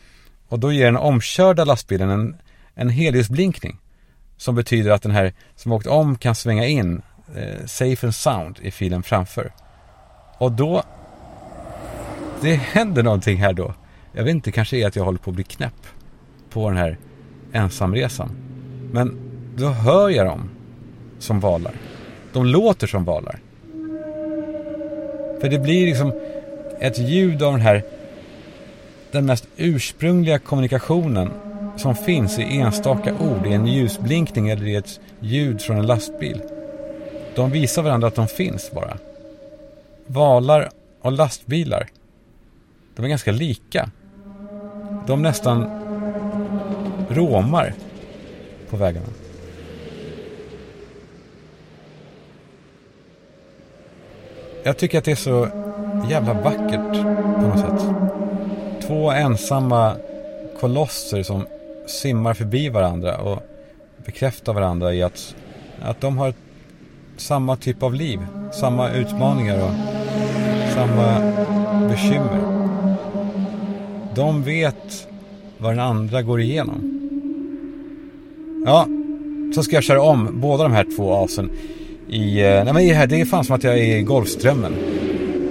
och 0.47 0.59
då 0.59 0.71
ger 0.71 0.85
den 0.85 0.97
omkörda 0.97 1.65
lastbilen 1.65 2.09
en, 2.09 2.35
en 2.73 2.89
helljusblinkning. 2.89 3.79
Som 4.39 4.55
betyder 4.55 4.91
att 4.91 5.01
den 5.01 5.11
här 5.11 5.33
som 5.55 5.71
åkt 5.71 5.87
om 5.87 6.17
kan 6.17 6.35
svänga 6.35 6.65
in 6.65 7.01
eh, 7.35 7.65
safe 7.65 8.07
and 8.07 8.15
sound 8.15 8.59
i 8.61 8.71
filen 8.71 9.03
framför. 9.03 9.51
Och 10.37 10.51
då, 10.51 10.83
det 12.41 12.55
händer 12.55 13.03
någonting 13.03 13.37
här 13.37 13.53
då. 13.53 13.73
Jag 14.11 14.23
vet 14.23 14.31
inte, 14.31 14.51
kanske 14.51 14.77
är 14.77 14.87
att 14.87 14.95
jag 14.95 15.03
håller 15.03 15.19
på 15.19 15.29
att 15.29 15.35
bli 15.35 15.43
knäpp 15.43 15.87
på 16.49 16.69
den 16.69 16.77
här 16.77 16.97
ensamresan. 17.51 18.29
Men 18.91 19.19
då 19.55 19.67
hör 19.67 20.09
jag 20.09 20.25
dem 20.25 20.49
som 21.19 21.39
valar. 21.39 21.73
De 22.33 22.45
låter 22.45 22.87
som 22.87 23.03
valar. 23.05 23.39
För 25.41 25.49
det 25.49 25.59
blir 25.59 25.85
liksom 25.85 26.13
ett 26.79 26.97
ljud 26.97 27.43
av 27.43 27.51
den 27.51 27.61
här 27.61 27.83
den 29.11 29.25
mest 29.25 29.47
ursprungliga 29.57 30.39
kommunikationen 30.39 31.31
som 31.79 31.95
finns 31.95 32.39
i 32.39 32.57
enstaka 32.57 33.13
ord, 33.19 33.47
i 33.47 33.53
en 33.53 33.67
ljusblinkning 33.67 34.49
eller 34.49 34.67
i 34.67 34.75
ett 34.75 34.99
ljud 35.19 35.61
från 35.61 35.77
en 35.77 35.87
lastbil. 35.87 36.41
De 37.35 37.51
visar 37.51 37.81
varandra 37.81 38.07
att 38.07 38.15
de 38.15 38.27
finns 38.27 38.71
bara. 38.71 38.97
Valar 40.07 40.69
och 41.01 41.11
lastbilar, 41.11 41.87
de 42.95 43.05
är 43.05 43.09
ganska 43.09 43.31
lika. 43.31 43.89
De 45.07 45.21
nästan 45.21 45.69
råmar 47.09 47.73
på 48.69 48.77
vägarna. 48.77 49.07
Jag 54.63 54.77
tycker 54.77 54.97
att 54.97 55.05
det 55.05 55.11
är 55.11 55.15
så 55.15 55.47
jävla 56.09 56.33
vackert 56.33 57.03
på 57.35 57.41
något 57.41 57.59
sätt. 57.59 57.89
Två 58.87 59.11
ensamma 59.11 59.95
kolosser 60.59 61.23
som 61.23 61.45
simmar 61.89 62.33
förbi 62.33 62.69
varandra 62.69 63.17
och 63.17 63.39
bekräftar 64.05 64.53
varandra 64.53 64.93
i 64.93 65.03
att, 65.03 65.35
att 65.81 66.01
de 66.01 66.17
har 66.17 66.33
samma 67.17 67.55
typ 67.55 67.83
av 67.83 67.93
liv, 67.93 68.19
samma 68.53 68.91
utmaningar 68.91 69.63
och 69.63 69.71
samma 70.73 71.19
bekymmer. 71.89 72.39
De 74.15 74.43
vet 74.43 75.07
vad 75.57 75.71
den 75.71 75.79
andra 75.79 76.21
går 76.21 76.41
igenom. 76.41 76.95
Ja, 78.65 78.87
så 79.55 79.63
ska 79.63 79.75
jag 79.75 79.83
köra 79.83 80.01
om 80.01 80.41
båda 80.41 80.63
de 80.63 80.71
här 80.71 80.85
två 80.95 81.13
asen 81.13 81.51
i, 82.09 82.41
eh, 82.41 82.63
nej 82.63 82.73
men 82.73 82.75
det, 82.75 82.93
här, 82.93 83.07
det 83.07 83.21
är 83.21 83.25
fan 83.25 83.43
som 83.45 83.55
att 83.55 83.63
jag 83.63 83.79
är 83.79 83.97
i 83.97 84.01
Golfströmmen. 84.01 84.73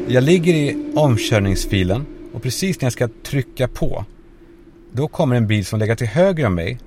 Jag 0.08 0.24
ligger 0.24 0.54
i 0.54 0.92
omkörningsfilen 0.94 2.06
och 2.32 2.42
precis 2.42 2.80
när 2.80 2.86
jag 2.86 2.92
ska 2.92 3.08
trycka 3.22 3.68
på 3.68 4.04
då 4.92 5.08
kommer 5.08 5.36
en 5.36 5.46
bil 5.46 5.66
som 5.66 5.78
lägger 5.78 5.94
till 5.94 6.06
höger 6.06 6.46
om 6.46 6.54
mig. 6.54 6.78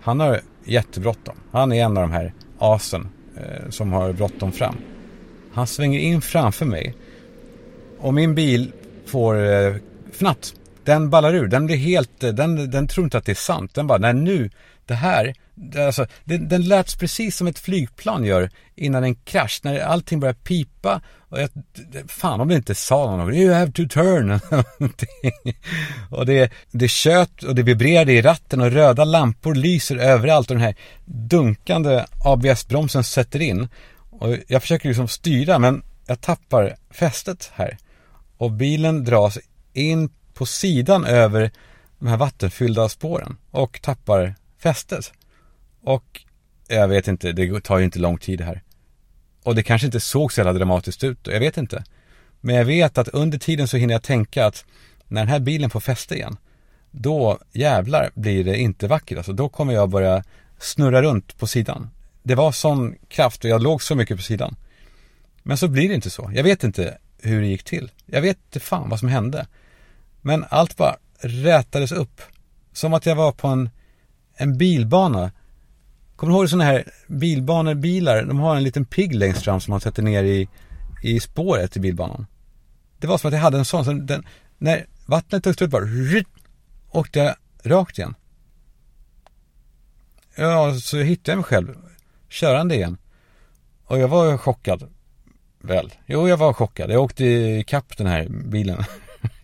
Han 0.00 0.20
har 0.20 0.40
jättebråttom. 0.64 1.36
Han 1.50 1.72
är 1.72 1.84
en 1.84 1.96
av 1.96 2.02
de 2.02 2.12
här 2.12 2.32
asen 2.58 3.08
eh, 3.36 3.70
som 3.70 3.92
har 3.92 4.12
bråttom 4.12 4.52
fram. 4.52 4.76
Han 5.52 5.66
svänger 5.66 6.00
in 6.00 6.20
framför 6.20 6.66
mig 6.66 6.94
och 7.98 8.14
min 8.14 8.34
bil 8.34 8.72
får 9.06 9.52
eh, 9.52 9.74
fnatt. 10.12 10.54
Den 10.84 11.10
ballar 11.10 11.34
ur. 11.34 11.46
Den 11.46 11.66
blir 11.66 11.76
helt, 11.76 12.24
eh, 12.24 12.30
den, 12.30 12.70
den 12.70 12.88
tror 12.88 13.04
inte 13.04 13.18
att 13.18 13.24
det 13.24 13.32
är 13.32 13.36
sant. 13.36 13.74
Den 13.74 13.86
bara, 13.86 13.98
nej 13.98 14.14
nu, 14.14 14.50
det 14.86 14.94
här, 14.94 15.34
alltså, 15.86 16.06
den, 16.24 16.48
den 16.48 16.62
lät 16.62 16.98
precis 16.98 17.36
som 17.36 17.46
ett 17.46 17.58
flygplan 17.58 18.24
gör 18.24 18.50
innan 18.74 19.04
en 19.04 19.14
krasch, 19.14 19.60
när 19.62 19.80
allting 19.80 20.20
börjar 20.20 20.34
pipa. 20.34 21.00
Och 21.28 21.40
jag, 21.40 21.50
fan 22.08 22.40
om 22.40 22.48
det 22.48 22.54
inte 22.54 22.74
sa 22.74 23.16
någon 23.16 23.34
you 23.34 23.54
have 23.54 23.72
to 23.72 23.82
turn. 23.88 24.40
och 26.10 26.26
det, 26.26 26.52
det 26.70 26.88
kött 26.88 27.42
och 27.42 27.54
det 27.54 27.62
vibrerade 27.62 28.12
i 28.12 28.22
ratten 28.22 28.60
och 28.60 28.70
röda 28.70 29.04
lampor 29.04 29.54
lyser 29.54 29.96
överallt 29.96 30.50
och 30.50 30.56
den 30.56 30.64
här 30.64 30.76
dunkande 31.04 32.04
ABS-bromsen 32.24 33.04
sätter 33.04 33.42
in. 33.42 33.68
Och 34.10 34.36
jag 34.46 34.62
försöker 34.62 34.88
liksom 34.88 35.08
styra 35.08 35.58
men 35.58 35.82
jag 36.06 36.20
tappar 36.20 36.76
fästet 36.90 37.50
här. 37.54 37.78
Och 38.36 38.52
bilen 38.52 39.04
dras 39.04 39.38
in 39.72 40.10
på 40.34 40.46
sidan 40.46 41.04
över 41.04 41.50
de 41.98 42.08
här 42.08 42.16
vattenfyllda 42.16 42.88
spåren 42.88 43.36
och 43.50 43.82
tappar 43.82 44.34
fästet. 44.58 45.12
Och 45.82 46.20
jag 46.68 46.88
vet 46.88 47.08
inte, 47.08 47.32
det 47.32 47.60
tar 47.60 47.78
ju 47.78 47.84
inte 47.84 47.98
lång 47.98 48.18
tid 48.18 48.40
här. 48.40 48.62
Och 49.48 49.54
det 49.54 49.62
kanske 49.62 49.86
inte 49.86 50.00
såg 50.00 50.32
så 50.32 50.40
jävla 50.40 50.52
dramatiskt 50.52 51.04
ut, 51.04 51.18
jag 51.26 51.40
vet 51.40 51.56
inte. 51.56 51.84
Men 52.40 52.54
jag 52.54 52.64
vet 52.64 52.98
att 52.98 53.08
under 53.08 53.38
tiden 53.38 53.68
så 53.68 53.76
hinner 53.76 53.94
jag 53.94 54.02
tänka 54.02 54.46
att 54.46 54.64
när 55.06 55.20
den 55.20 55.28
här 55.28 55.38
bilen 55.38 55.70
får 55.70 55.80
fäste 55.80 56.14
igen, 56.14 56.36
då 56.90 57.38
jävlar 57.52 58.10
blir 58.14 58.44
det 58.44 58.58
inte 58.58 58.86
vackert. 58.86 59.16
Alltså 59.18 59.32
då 59.32 59.48
kommer 59.48 59.72
jag 59.72 59.90
börja 59.90 60.24
snurra 60.58 61.02
runt 61.02 61.38
på 61.38 61.46
sidan. 61.46 61.90
Det 62.22 62.34
var 62.34 62.52
sån 62.52 62.94
kraft 63.08 63.44
och 63.44 63.50
jag 63.50 63.62
låg 63.62 63.82
så 63.82 63.94
mycket 63.94 64.16
på 64.16 64.22
sidan. 64.22 64.56
Men 65.42 65.56
så 65.56 65.68
blir 65.68 65.88
det 65.88 65.94
inte 65.94 66.10
så. 66.10 66.30
Jag 66.34 66.44
vet 66.44 66.64
inte 66.64 66.98
hur 67.22 67.40
det 67.40 67.46
gick 67.46 67.64
till. 67.64 67.90
Jag 68.06 68.22
vet 68.22 68.38
inte 68.44 68.60
fan 68.60 68.88
vad 68.88 68.98
som 68.98 69.08
hände. 69.08 69.46
Men 70.20 70.44
allt 70.48 70.76
bara 70.76 70.96
rätades 71.20 71.92
upp. 71.92 72.22
Som 72.72 72.94
att 72.94 73.06
jag 73.06 73.14
var 73.14 73.32
på 73.32 73.48
en 73.48 73.70
en 74.38 74.58
bilbana. 74.58 75.30
Kommer 76.18 76.32
du 76.32 76.38
ihåg 76.38 76.50
sådana 76.50 76.64
här 76.64 76.84
bilbanor, 77.06 77.74
bilar? 77.74 78.22
De 78.22 78.38
har 78.38 78.56
en 78.56 78.62
liten 78.62 78.84
pigg 78.84 79.14
längst 79.14 79.42
fram 79.42 79.60
som 79.60 79.70
man 79.70 79.80
sätter 79.80 80.02
ner 80.02 80.24
i, 80.24 80.48
i 81.02 81.20
spåret 81.20 81.76
i 81.76 81.80
bilbanan. 81.80 82.26
Det 82.98 83.06
var 83.06 83.18
som 83.18 83.28
att 83.28 83.34
jag 83.34 83.40
hade 83.40 83.58
en 83.58 83.64
sån, 83.64 83.84
så 83.84 83.92
den, 83.92 84.26
när 84.58 84.86
vattnet 85.06 85.44
tog 85.44 85.54
slut 85.54 85.70
bara 85.70 85.84
åkte 86.90 87.18
jag 87.18 87.34
rakt 87.62 87.98
igen. 87.98 88.14
Ja, 90.36 90.74
så 90.74 90.96
hittade 90.96 91.30
jag 91.32 91.36
mig 91.36 91.44
själv 91.44 91.76
körande 92.28 92.74
igen. 92.74 92.98
Och 93.84 93.98
jag 93.98 94.08
var 94.08 94.38
chockad. 94.38 94.90
Väl, 95.58 95.92
jo 96.06 96.28
jag 96.28 96.36
var 96.36 96.52
chockad. 96.52 96.90
Jag 96.90 97.02
åkte 97.02 97.24
ikapp 97.24 97.96
den 97.96 98.06
här 98.06 98.28
bilen. 98.28 98.84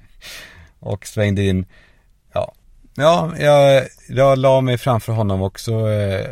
och 0.79 1.07
svängde 1.07 1.43
in 1.43 1.67
Ja, 2.97 3.33
jag, 3.39 3.85
jag 4.09 4.39
la 4.39 4.61
mig 4.61 4.79
framför 4.79 5.13
honom 5.13 5.43
och 5.43 5.61
så 5.61 5.89
eh, 5.89 6.31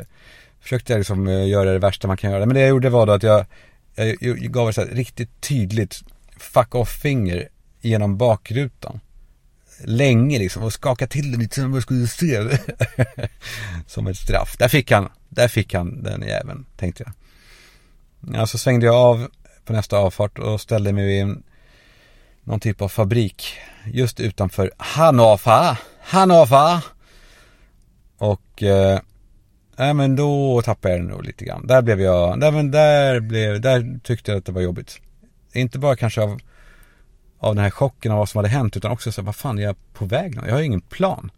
försökte 0.62 0.92
jag 0.92 0.98
liksom 0.98 1.28
eh, 1.28 1.48
göra 1.48 1.72
det 1.72 1.78
värsta 1.78 2.08
man 2.08 2.16
kan 2.16 2.30
göra. 2.30 2.46
Men 2.46 2.54
det 2.54 2.60
jag 2.60 2.68
gjorde 2.68 2.90
var 2.90 3.06
då 3.06 3.12
att 3.12 3.22
jag, 3.22 3.46
jag, 3.94 4.16
jag 4.20 4.52
gav 4.52 4.68
ett 4.68 4.74
så 4.74 4.84
riktigt 4.84 5.40
tydligt 5.40 6.02
fuck 6.36 6.74
off-finger 6.74 7.48
genom 7.80 8.16
bakrutan. 8.16 9.00
Länge 9.84 10.38
liksom 10.38 10.62
och 10.62 10.72
skaka 10.72 11.06
till 11.06 11.32
den 11.32 11.40
lite 11.40 11.54
som 11.54 11.74
jag 11.74 11.82
skulle 11.82 12.06
se 12.06 12.58
Som 13.86 14.06
ett 14.06 14.16
straff. 14.16 14.56
Där 14.58 14.68
fick 14.68 14.90
han, 14.90 15.08
där 15.28 15.48
fick 15.48 15.74
han 15.74 16.02
den 16.02 16.22
jäveln, 16.22 16.66
tänkte 16.76 17.04
jag. 17.06 17.12
Ja, 18.34 18.46
så 18.46 18.58
svängde 18.58 18.86
jag 18.86 18.94
av 18.94 19.28
på 19.64 19.72
nästa 19.72 19.96
avfart 19.96 20.38
och 20.38 20.60
ställde 20.60 20.92
mig 20.92 21.06
vid 21.06 21.22
en, 21.22 21.42
någon 22.44 22.60
typ 22.60 22.82
av 22.82 22.88
fabrik 22.88 23.58
just 23.86 24.20
utanför 24.20 24.70
Hannover. 24.76 25.78
Hannover. 26.00 26.84
Och, 28.18 28.62
eh, 28.62 29.00
nej 29.76 29.94
men 29.94 30.16
då 30.16 30.62
tappade 30.62 30.94
jag 30.94 31.00
den 31.00 31.10
nog 31.10 31.24
lite 31.24 31.44
grann. 31.44 31.66
Där 31.66 31.82
blev 31.82 32.00
jag, 32.00 32.40
där, 32.40 32.50
men 32.50 32.70
där 32.70 33.20
blev, 33.20 33.60
där 33.60 34.00
tyckte 34.02 34.30
jag 34.30 34.38
att 34.38 34.44
det 34.44 34.52
var 34.52 34.60
jobbigt. 34.60 35.00
Inte 35.52 35.78
bara 35.78 35.96
kanske 35.96 36.22
av, 36.22 36.40
av 37.38 37.54
den 37.54 37.64
här 37.64 37.70
chocken 37.70 38.12
av 38.12 38.18
vad 38.18 38.28
som 38.28 38.38
hade 38.38 38.48
hänt 38.48 38.76
utan 38.76 38.92
också 38.92 39.12
så 39.12 39.22
vad 39.22 39.36
fan 39.36 39.58
är 39.58 39.62
jag 39.62 39.76
på 39.92 40.04
väg 40.04 40.36
nu? 40.36 40.42
Jag 40.46 40.52
har 40.52 40.60
ju 40.60 40.66
ingen 40.66 40.80
plan. 40.80 41.30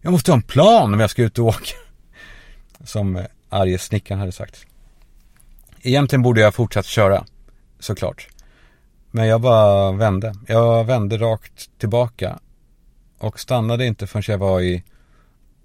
Jag 0.00 0.10
måste 0.10 0.30
ha 0.30 0.36
en 0.36 0.42
plan 0.42 0.94
om 0.94 1.00
jag 1.00 1.10
ska 1.10 1.22
ut 1.22 1.38
och 1.38 1.46
åka. 1.46 1.74
Som 2.84 3.16
eh, 3.16 3.24
arge 3.48 3.78
snickaren 3.78 4.20
hade 4.20 4.32
sagt. 4.32 4.66
Egentligen 5.82 6.22
borde 6.22 6.40
jag 6.40 6.54
fortsatt 6.54 6.86
köra, 6.86 7.24
såklart. 7.78 8.28
Men 9.10 9.26
jag 9.26 9.40
bara 9.40 9.92
vände. 9.92 10.34
Jag 10.46 10.84
vände 10.84 11.16
rakt 11.16 11.70
tillbaka 11.78 12.38
och 13.18 13.40
stannade 13.40 13.86
inte 13.86 14.06
förrän 14.06 14.22
jag 14.26 14.38
var 14.38 14.60
i 14.60 14.82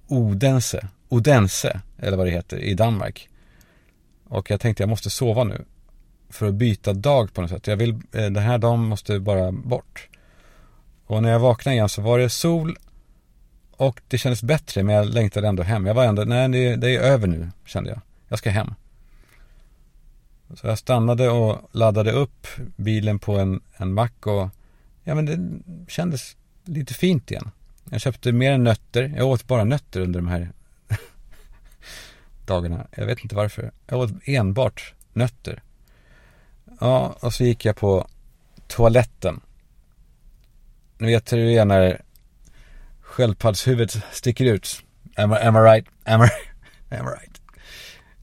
Odense, 0.08 0.88
Odense 1.10 1.82
eller 2.04 2.18
vad 2.18 2.28
det 2.28 2.32
heter, 2.32 2.58
i 2.58 2.74
Danmark. 2.74 3.30
Och 4.24 4.52
jag 4.52 4.60
tänkte 4.60 4.84
jag 4.84 4.90
måste 4.90 5.10
sova 5.10 5.44
nu. 5.44 5.66
för 6.30 6.48
att 6.48 6.54
byta 6.54 6.94
dag 6.94 7.34
på 7.34 7.42
något 7.42 7.50
sätt. 7.50 7.68
Jag 7.68 7.78
vill, 7.78 7.90
eh, 7.90 8.00
den 8.12 8.38
här 8.38 8.58
dagen 8.58 8.80
måste 8.80 9.20
bara 9.20 9.52
bort. 9.52 10.10
Och 11.06 11.24
när 11.24 11.32
jag 11.32 11.40
vaknade 11.40 11.76
igen 11.76 11.90
så 11.90 12.02
var 12.02 12.20
det 12.20 12.30
sol 12.30 12.78
och 13.72 14.02
det 14.08 14.18
kändes 14.18 14.44
bättre 14.44 14.84
men 14.84 14.96
jag 14.96 15.06
längtade 15.06 15.48
ändå 15.48 15.64
hem. 15.64 15.86
Jag 15.86 15.94
var 15.94 16.06
ändå, 16.06 16.24
nej 16.24 16.50
det, 16.50 16.76
det 16.76 16.96
är 16.96 17.00
över 17.00 17.28
nu 17.28 17.52
kände 17.66 17.90
jag. 17.90 18.02
Jag 18.28 18.40
ska 18.40 18.50
hem. 18.50 18.74
Så 20.56 20.68
jag 20.68 20.78
stannade 20.78 21.30
och 21.30 21.70
laddade 21.72 22.12
upp 22.12 22.48
bilen 22.76 23.20
på 23.20 23.38
en, 23.38 23.62
en 23.78 23.94
mack 23.94 24.28
och 24.28 24.50
ja 25.04 25.16
men 25.16 25.26
det 25.26 25.62
kändes 25.92 26.38
lite 26.66 26.94
fint 26.94 27.32
igen. 27.32 27.52
Jag 27.90 28.02
köpte 28.02 28.32
mer 28.32 28.58
nötter. 28.58 29.14
Jag 29.18 29.28
åt 29.28 29.48
bara 29.48 29.64
nötter 29.64 30.02
under 30.02 30.20
de 30.20 30.28
här 30.28 30.52
dagarna. 32.48 32.88
Jag 32.92 33.06
vet 33.06 33.20
inte 33.20 33.36
varför. 33.36 33.72
Jag 33.88 34.00
åt 34.00 34.12
enbart 34.26 34.94
nötter. 35.14 35.62
Ja, 36.80 37.16
och 37.20 37.34
så 37.34 37.44
gick 37.44 37.66
jag 37.66 37.76
på 37.76 38.08
toaletten. 38.68 39.42
Ni 40.98 41.08
vet 41.08 41.34
hur 41.34 41.46
det 41.46 41.58
är 41.58 41.66
när 41.66 42.02
sköldpaddshuvudet 43.02 43.98
sticker 44.12 44.46
ut. 44.46 44.84
Am 45.16 45.32
I, 45.32 45.36
am 45.36 45.56
I 45.56 45.60
right? 45.60 45.88
Am 46.04 46.22
I, 46.22 46.30
am 46.96 47.08
I 47.08 47.10
right? 47.10 47.42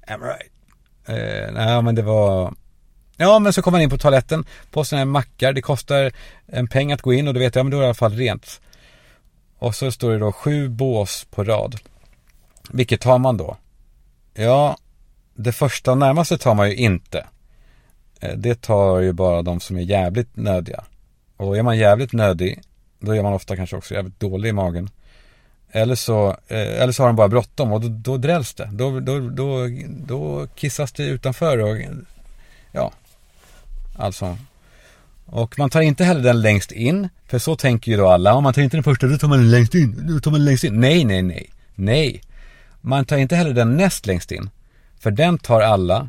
Am 0.07 0.23
I 0.23 0.27
right? 0.27 0.53
Eh, 1.07 1.53
nej, 1.53 1.83
men 1.83 1.95
det 1.95 2.03
var... 2.03 2.55
Ja, 3.17 3.39
men 3.39 3.53
så 3.53 3.62
kom 3.62 3.73
man 3.73 3.81
in 3.81 3.91
på 3.91 3.99
toaletten 3.99 4.45
på 4.71 4.85
sådana 4.85 5.00
här 5.00 5.07
mackar. 5.07 5.53
Det 5.53 5.62
kostar 5.62 6.12
en 6.47 6.69
peng 6.69 6.93
att 6.93 7.03
gå 7.03 7.12
in 7.12 7.29
och 7.29 7.35
då 7.35 7.41
vet 7.41 7.55
jag, 7.55 7.65
men 7.65 7.71
då 7.71 7.77
är 7.77 7.81
det 7.81 7.85
i 7.85 7.89
alla 7.89 7.95
fall 7.95 8.15
rent. 8.15 8.61
Och 9.59 9.75
så 9.75 9.93
står 9.93 10.11
det 10.11 10.19
då 10.19 10.33
sju 10.33 10.69
bås 10.69 11.27
på 11.31 11.45
rad. 11.45 11.77
Vilket 12.71 13.00
tar 13.00 13.19
man 13.19 13.37
då? 13.37 13.57
Ja, 14.34 14.76
det 15.34 15.52
första 15.52 15.94
närmaste 15.94 16.38
tar 16.38 16.54
man 16.54 16.70
ju 16.70 16.76
inte. 16.76 17.26
Eh, 18.20 18.37
det 18.37 18.62
tar 18.62 18.99
ju 18.99 19.12
bara 19.12 19.42
de 19.42 19.60
som 19.60 19.76
är 19.76 19.82
jävligt 19.82 20.37
nödiga. 20.37 20.84
Och 21.37 21.56
är 21.56 21.62
man 21.62 21.78
jävligt 21.78 22.12
nödig, 22.12 22.62
då 23.00 23.16
är 23.16 23.22
man 23.22 23.32
ofta 23.32 23.56
kanske 23.56 23.76
också 23.76 23.94
jävligt 23.94 24.20
dålig 24.20 24.49
i 24.49 24.52
magen. 24.52 24.90
Eller 25.72 25.94
så, 25.94 26.28
eh, 26.28 26.82
eller 26.82 26.92
så 26.92 27.02
har 27.02 27.08
de 27.08 27.16
bara 27.16 27.28
bråttom 27.28 27.72
och 27.72 27.80
då, 27.80 27.88
då 27.88 28.16
drälls 28.16 28.54
det. 28.54 28.70
Då, 28.72 29.00
då, 29.00 29.20
då, 29.20 29.66
då 29.88 30.46
kissas 30.54 30.92
det 30.92 31.04
utanför 31.04 31.58
och 31.58 31.76
ja, 32.72 32.92
alltså. 33.96 34.38
Och 35.26 35.58
man 35.58 35.70
tar 35.70 35.80
inte 35.80 36.04
heller 36.04 36.22
den 36.22 36.40
längst 36.40 36.72
in, 36.72 37.08
för 37.26 37.38
så 37.38 37.56
tänker 37.56 37.90
ju 37.90 37.96
då 37.96 38.08
alla. 38.08 38.34
Om 38.34 38.44
man 38.44 38.54
tar 38.54 38.62
inte 38.62 38.76
den 38.76 38.84
första, 38.84 39.06
då 39.06 39.18
tar 39.18 39.28
man 39.28 39.38
den 39.38 39.50
längst 39.50 39.75
in. 39.75 40.06
Då 40.08 40.20
tar 40.20 40.30
man 40.30 40.40
den 40.40 40.44
längst 40.44 40.64
in. 40.64 40.80
Nej, 40.80 41.04
nej, 41.04 41.22
nej. 41.22 41.50
Nej. 41.75 42.22
Man 42.80 43.04
tar 43.04 43.16
inte 43.16 43.37
heller 43.37 43.54
den 43.54 43.76
näst 43.76 44.06
längst 44.06 44.32
in. 44.32 44.50
För 44.99 45.10
den 45.10 45.38
tar 45.38 45.60
alla 45.60 46.08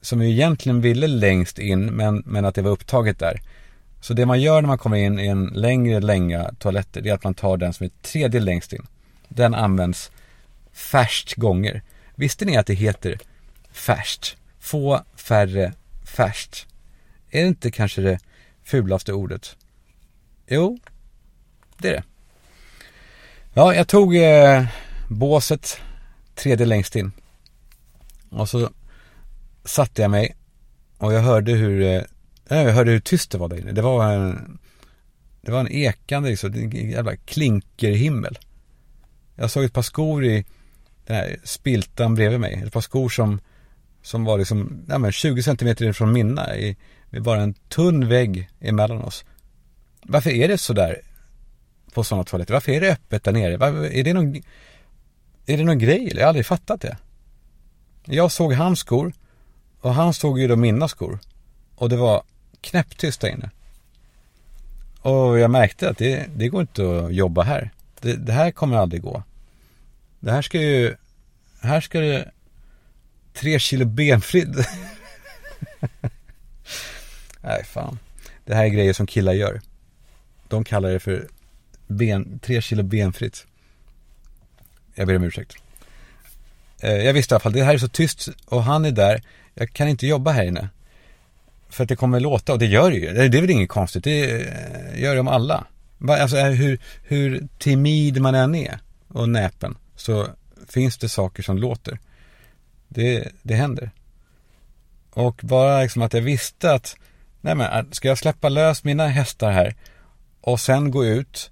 som 0.00 0.22
ju 0.22 0.30
egentligen 0.30 0.80
ville 0.80 1.06
längst 1.06 1.58
in 1.58 1.86
men, 1.86 2.22
men 2.26 2.44
att 2.44 2.54
det 2.54 2.62
var 2.62 2.70
upptaget 2.70 3.18
där. 3.18 3.40
Så 4.00 4.14
det 4.14 4.26
man 4.26 4.40
gör 4.40 4.62
när 4.62 4.68
man 4.68 4.78
kommer 4.78 4.96
in 4.96 5.18
i 5.18 5.26
en 5.26 5.46
längre 5.46 6.00
länga 6.00 6.50
toaletter 6.58 7.00
det 7.00 7.10
är 7.10 7.14
att 7.14 7.24
man 7.24 7.34
tar 7.34 7.56
den 7.56 7.72
som 7.72 7.84
är 7.84 7.90
tredje 8.02 8.40
längst 8.40 8.72
in. 8.72 8.86
Den 9.28 9.54
används 9.54 10.10
färst 10.72 11.34
gånger. 11.34 11.82
Visste 12.14 12.44
ni 12.44 12.56
att 12.56 12.66
det 12.66 12.74
heter 12.74 13.18
färst? 13.72 14.36
Få, 14.60 15.04
färre, 15.16 15.72
färst. 16.04 16.66
Är 17.30 17.42
det 17.42 17.48
inte 17.48 17.70
kanske 17.70 18.00
det 18.00 18.18
fulaste 18.64 19.12
ordet? 19.12 19.56
Jo, 20.46 20.78
det 21.78 21.88
är 21.88 21.92
det. 21.92 22.02
Ja, 23.54 23.74
jag 23.74 23.88
tog 23.88 24.16
eh, 24.16 24.64
båset 25.08 25.80
tredje 26.38 26.66
längst 26.66 26.96
in. 26.96 27.12
Och 28.30 28.48
så 28.48 28.70
satte 29.64 30.02
jag 30.02 30.10
mig 30.10 30.36
och 30.98 31.12
jag 31.12 31.20
hörde 31.20 31.52
hur, 31.52 31.82
eh, 31.82 32.02
jag 32.48 32.72
hörde 32.72 32.90
hur 32.90 33.00
tyst 33.00 33.30
det 33.30 33.38
var 33.38 33.48
där 33.48 33.60
inne. 33.60 33.72
Det 33.72 33.82
var 33.82 34.12
en, 34.12 34.58
det 35.40 35.52
var 35.52 35.60
en 35.60 35.68
ekande, 35.68 36.30
liksom, 36.30 36.54
en 36.54 36.90
jävla 36.90 37.16
klinkerhimmel. 37.16 38.38
Jag 39.34 39.50
såg 39.50 39.64
ett 39.64 39.72
par 39.72 39.82
skor 39.82 40.24
i 40.24 40.44
den 41.06 41.16
här 41.16 41.36
spiltan 41.44 42.14
bredvid 42.14 42.40
mig. 42.40 42.62
Ett 42.66 42.72
par 42.72 42.80
skor 42.80 43.08
som, 43.08 43.40
som 44.02 44.24
var 44.24 44.38
liksom, 44.38 44.84
ja 44.88 44.98
men 44.98 45.12
20 45.12 45.42
centimeter 45.42 45.86
ifrån 45.86 46.12
mina. 46.12 46.56
I, 46.56 46.76
med 47.10 47.22
bara 47.22 47.42
en 47.42 47.54
tunn 47.54 48.08
vägg 48.08 48.50
emellan 48.60 49.02
oss. 49.02 49.24
Varför 50.02 50.30
är 50.30 50.48
det 50.48 50.58
så 50.58 50.72
där 50.72 51.00
på 51.94 52.04
sådana 52.04 52.24
toaletter? 52.24 52.54
Varför 52.54 52.72
är 52.72 52.80
det 52.80 52.92
öppet 52.92 53.24
där 53.24 53.32
nere? 53.32 53.56
Varför, 53.56 53.92
är 53.92 54.04
det 54.04 54.12
någon, 54.12 54.42
är 55.48 55.56
det 55.56 55.64
någon 55.64 55.78
grej? 55.78 56.12
Jag 56.14 56.20
har 56.20 56.28
aldrig 56.28 56.46
fattat 56.46 56.80
det. 56.80 56.96
Jag 58.04 58.32
såg 58.32 58.52
hans 58.52 58.78
skor 58.78 59.12
och 59.80 59.94
han 59.94 60.14
såg 60.14 60.40
ju 60.40 60.48
då 60.48 60.56
mina 60.56 60.88
skor. 60.88 61.18
Och 61.74 61.88
det 61.88 61.96
var 61.96 62.22
knäpptyst 62.60 63.20
där 63.20 63.28
inne. 63.28 63.50
Och 65.00 65.38
jag 65.38 65.50
märkte 65.50 65.90
att 65.90 65.98
det, 65.98 66.26
det 66.36 66.48
går 66.48 66.60
inte 66.60 67.04
att 67.04 67.14
jobba 67.14 67.42
här. 67.42 67.70
Det, 68.00 68.14
det, 68.14 68.32
här 68.32 68.50
kommer 68.50 68.76
aldrig 68.76 69.02
gå. 69.02 69.22
Det 70.20 70.30
här 70.30 70.42
ska 70.42 70.60
ju, 70.60 70.94
här 71.60 71.80
ska 71.80 72.00
det 72.00 72.30
tre 73.32 73.58
kilo 73.58 73.84
benfritt. 73.84 74.48
Nej 77.40 77.64
fan. 77.64 77.98
Det 78.44 78.54
här 78.54 78.64
är 78.64 78.68
grejer 78.68 78.92
som 78.92 79.06
killar 79.06 79.32
gör. 79.32 79.60
De 80.48 80.64
kallar 80.64 80.90
det 80.90 81.00
för 81.00 81.28
ben, 81.86 82.38
tre 82.38 82.62
kilo 82.62 82.82
benfritt. 82.82 83.46
Jag 84.98 85.06
ber 85.06 85.16
om 85.16 85.24
ursäkt. 85.24 85.56
Eh, 86.80 86.92
jag 86.92 87.12
visste 87.12 87.32
i 87.32 87.34
alla 87.34 87.40
fall, 87.40 87.52
det 87.52 87.62
här 87.62 87.74
är 87.74 87.78
så 87.78 87.88
tyst 87.88 88.28
och 88.46 88.64
han 88.64 88.84
är 88.84 88.90
där. 88.90 89.22
Jag 89.54 89.72
kan 89.72 89.88
inte 89.88 90.06
jobba 90.06 90.30
här 90.30 90.44
inne. 90.44 90.68
För 91.68 91.82
att 91.82 91.88
det 91.88 91.96
kommer 91.96 92.20
låta, 92.20 92.52
och 92.52 92.58
det 92.58 92.66
gör 92.66 92.90
det 92.90 92.96
ju. 92.96 93.12
Det 93.12 93.38
är 93.38 93.40
väl 93.40 93.50
inget 93.50 93.68
konstigt, 93.68 94.04
det 94.04 94.30
eh, 94.30 95.00
gör 95.00 95.08
gör 95.08 95.16
de 95.16 95.28
alla. 95.28 95.66
Alltså 96.08 96.36
eh, 96.36 96.46
hur, 96.46 96.78
hur 97.02 97.48
timid 97.58 98.20
man 98.20 98.34
än 98.34 98.54
är 98.54 98.78
och 99.08 99.28
näpen 99.28 99.76
så 99.96 100.26
finns 100.68 100.98
det 100.98 101.08
saker 101.08 101.42
som 101.42 101.58
låter. 101.58 101.98
Det, 102.88 103.28
det 103.42 103.54
händer. 103.54 103.90
Och 105.10 105.40
bara 105.42 105.82
liksom 105.82 106.02
att 106.02 106.14
jag 106.14 106.20
visste 106.20 106.72
att, 106.72 106.96
nej 107.40 107.54
men 107.54 107.92
ska 107.92 108.08
jag 108.08 108.18
släppa 108.18 108.48
lös 108.48 108.84
mina 108.84 109.06
hästar 109.06 109.50
här 109.50 109.74
och 110.40 110.60
sen 110.60 110.90
gå 110.90 111.04
ut 111.04 111.50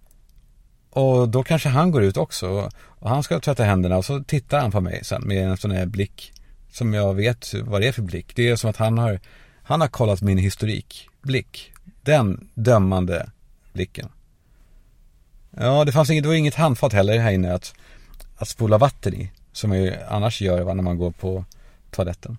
och 0.91 1.29
då 1.29 1.43
kanske 1.43 1.69
han 1.69 1.91
går 1.91 2.03
ut 2.03 2.17
också 2.17 2.71
och 3.07 3.13
han 3.13 3.23
ska 3.23 3.41
tvätta 3.41 3.65
händerna 3.65 3.97
och 3.97 4.05
så 4.05 4.25
tittar 4.25 4.61
han 4.61 4.71
på 4.71 4.81
mig 4.81 5.05
sen 5.05 5.23
med 5.27 5.49
en 5.49 5.57
sån 5.57 5.71
här 5.71 5.87
blick 5.87 6.33
som 6.71 6.95
jag 6.95 7.15
vet 7.15 7.55
vad 7.55 7.81
det 7.81 7.89
är 7.89 7.93
för 7.93 8.03
blick. 8.03 8.37
Det 8.37 8.49
är 8.49 8.57
som 8.57 8.71
att 8.71 8.77
han 8.77 8.99
har, 8.99 9.21
han 9.63 9.81
har 9.81 9.89
kollat 9.89 10.23
min 10.23 10.39
historik, 10.39 11.09
blick. 11.23 11.73
Den 12.03 12.51
dömande 12.55 13.31
blicken. 13.73 14.09
Ja, 15.51 15.85
det 15.85 15.93
fanns 15.93 16.11
inget, 16.11 16.23
det 16.23 16.29
var 16.29 16.35
inget 16.35 16.55
handfat 16.55 16.93
heller 16.93 17.19
här 17.19 17.33
inne 17.33 17.55
att, 17.55 17.75
att 18.37 18.49
spola 18.49 18.79
vatten 18.79 19.15
i. 19.15 19.31
Som 19.53 19.73
jag 19.73 19.97
annars 20.09 20.41
gör 20.41 20.75
när 20.75 20.83
man 20.83 20.99
går 20.99 21.11
på 21.11 21.45
toaletten. 21.91 22.37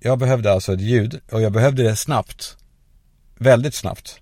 Jag 0.00 0.18
behövde 0.18 0.52
alltså 0.52 0.72
ett 0.72 0.80
ljud 0.80 1.20
och 1.30 1.42
jag 1.42 1.52
behövde 1.52 1.82
det 1.82 1.96
snabbt. 1.96 2.56
Väldigt 3.38 3.74
snabbt. 3.74 4.20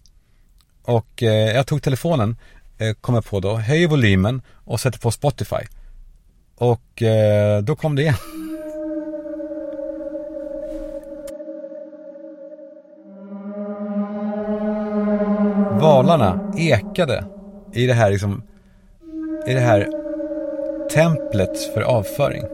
Och 0.83 1.23
eh, 1.23 1.55
jag 1.57 1.67
tog 1.67 1.83
telefonen, 1.83 2.37
Eh, 2.79 2.93
kom 3.01 3.15
jag 3.15 3.25
på 3.25 3.41
då, 3.41 3.57
höjer 3.57 3.89
volymen 3.89 4.43
och 4.65 4.81
sätter 4.81 4.99
på 4.99 5.11
Spotify. 5.11 5.67
Och 6.55 7.03
eh, 7.03 7.63
då 7.63 7.77
kom 7.77 7.97
det 7.97 8.03
igen. 8.03 8.15
Valarna 15.81 16.53
ekade 16.57 17.25
i 17.73 17.87
det 17.87 17.93
här 17.93 18.11
liksom, 18.11 18.43
i 19.47 19.53
det 19.53 19.61
här 19.61 19.89
templet 20.91 21.75
för 21.75 21.81
avföring. 21.81 22.45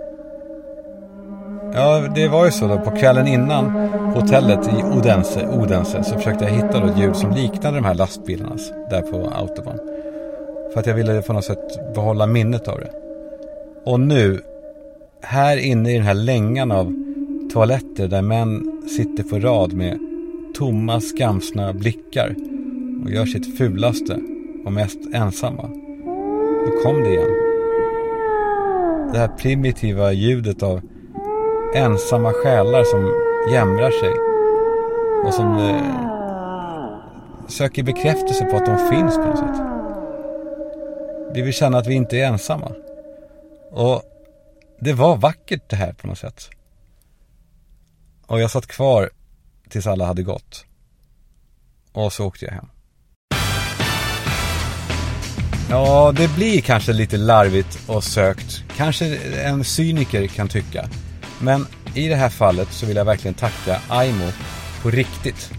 Ja, 1.75 2.09
det 2.15 2.29
var 2.29 2.45
ju 2.45 2.51
så 2.51 2.69
då. 2.69 2.79
På 2.79 2.91
kvällen 2.91 3.27
innan 3.27 3.71
hotellet 4.15 4.69
i 4.69 4.83
Odense, 4.83 5.49
Odense 5.49 6.05
så 6.05 6.15
försökte 6.15 6.45
jag 6.45 6.53
hitta 6.53 6.81
då 6.81 6.87
ett 6.87 6.99
ljud 6.99 7.17
som 7.17 7.31
liknade 7.31 7.77
de 7.77 7.85
här 7.85 7.95
lastbilarnas 7.95 8.73
där 8.91 9.03
på 9.03 9.33
autobahn. 9.35 9.92
För 10.73 10.81
att 10.81 10.87
jag 10.87 10.95
ville 10.95 11.23
på 11.23 11.33
något 11.33 11.45
sätt 11.45 11.95
behålla 11.95 12.27
minnet 12.27 12.69
av 12.69 12.81
det. 12.81 12.91
Och 13.85 14.01
nu, 14.01 14.41
här 15.21 15.57
inne 15.57 15.91
i 15.91 15.95
den 15.95 16.07
här 16.07 16.15
längan 16.15 16.73
av 16.73 16.95
toaletter 17.53 18.09
där 18.09 18.23
män 18.23 18.83
sitter 18.97 19.23
på 19.23 19.39
rad 19.39 19.73
med 19.73 19.99
tomma 20.55 21.01
skamsna 21.01 21.73
blickar 21.73 22.35
och 23.05 23.11
gör 23.11 23.27
sitt 23.27 23.59
fulaste 23.59 24.19
och 24.65 24.73
mest 24.73 24.99
ensamma. 25.15 25.63
Då 26.67 26.83
kom 26.83 27.03
det 27.03 27.09
igen. 27.09 27.31
Det 29.13 29.19
här 29.19 29.29
primitiva 29.29 30.13
ljudet 30.13 30.63
av 30.63 30.81
ensamma 31.75 32.33
själar 32.33 32.85
som 32.85 33.13
jämrar 33.53 33.91
sig 33.91 34.13
och 35.27 35.35
som 35.35 35.59
eh, 35.59 35.83
söker 37.49 37.83
bekräftelse 37.83 38.45
på 38.45 38.57
att 38.57 38.67
de 38.67 38.79
finns 38.79 39.17
på 39.17 39.25
något 39.25 39.39
sätt. 39.39 39.72
Vi 41.35 41.43
vill 41.43 41.55
känna 41.55 41.79
att 41.79 41.87
vi 41.87 41.95
inte 41.95 42.17
är 42.17 42.27
ensamma. 42.27 42.73
Och 43.71 44.03
det 44.81 44.93
var 44.93 45.17
vackert 45.17 45.63
det 45.71 45.77
här 45.77 45.93
på 45.93 46.07
något 46.07 46.19
sätt. 46.19 46.51
Och 48.27 48.41
jag 48.41 48.51
satt 48.51 48.67
kvar 48.67 49.11
tills 49.69 49.87
alla 49.87 50.07
hade 50.07 50.23
gått. 50.23 50.65
Och 51.93 52.13
så 52.13 52.27
åkte 52.27 52.45
jag 52.45 52.53
hem. 52.53 52.67
Ja, 55.71 56.13
det 56.17 56.35
blir 56.35 56.61
kanske 56.61 56.93
lite 56.93 57.17
larvigt 57.17 57.79
och 57.89 58.05
sökt. 58.05 58.65
Kanske 58.77 59.17
en 59.43 59.65
cyniker 59.65 60.27
kan 60.27 60.49
tycka. 60.49 60.89
Men 61.41 61.67
i 61.95 62.09
det 62.09 62.17
här 62.17 62.29
fallet 62.29 62.69
så 62.73 62.87
vill 62.87 62.97
jag 62.97 63.05
verkligen 63.05 63.35
tacka 63.35 63.81
Aimo 63.89 64.33
på 64.83 64.91
riktigt. 64.91 65.51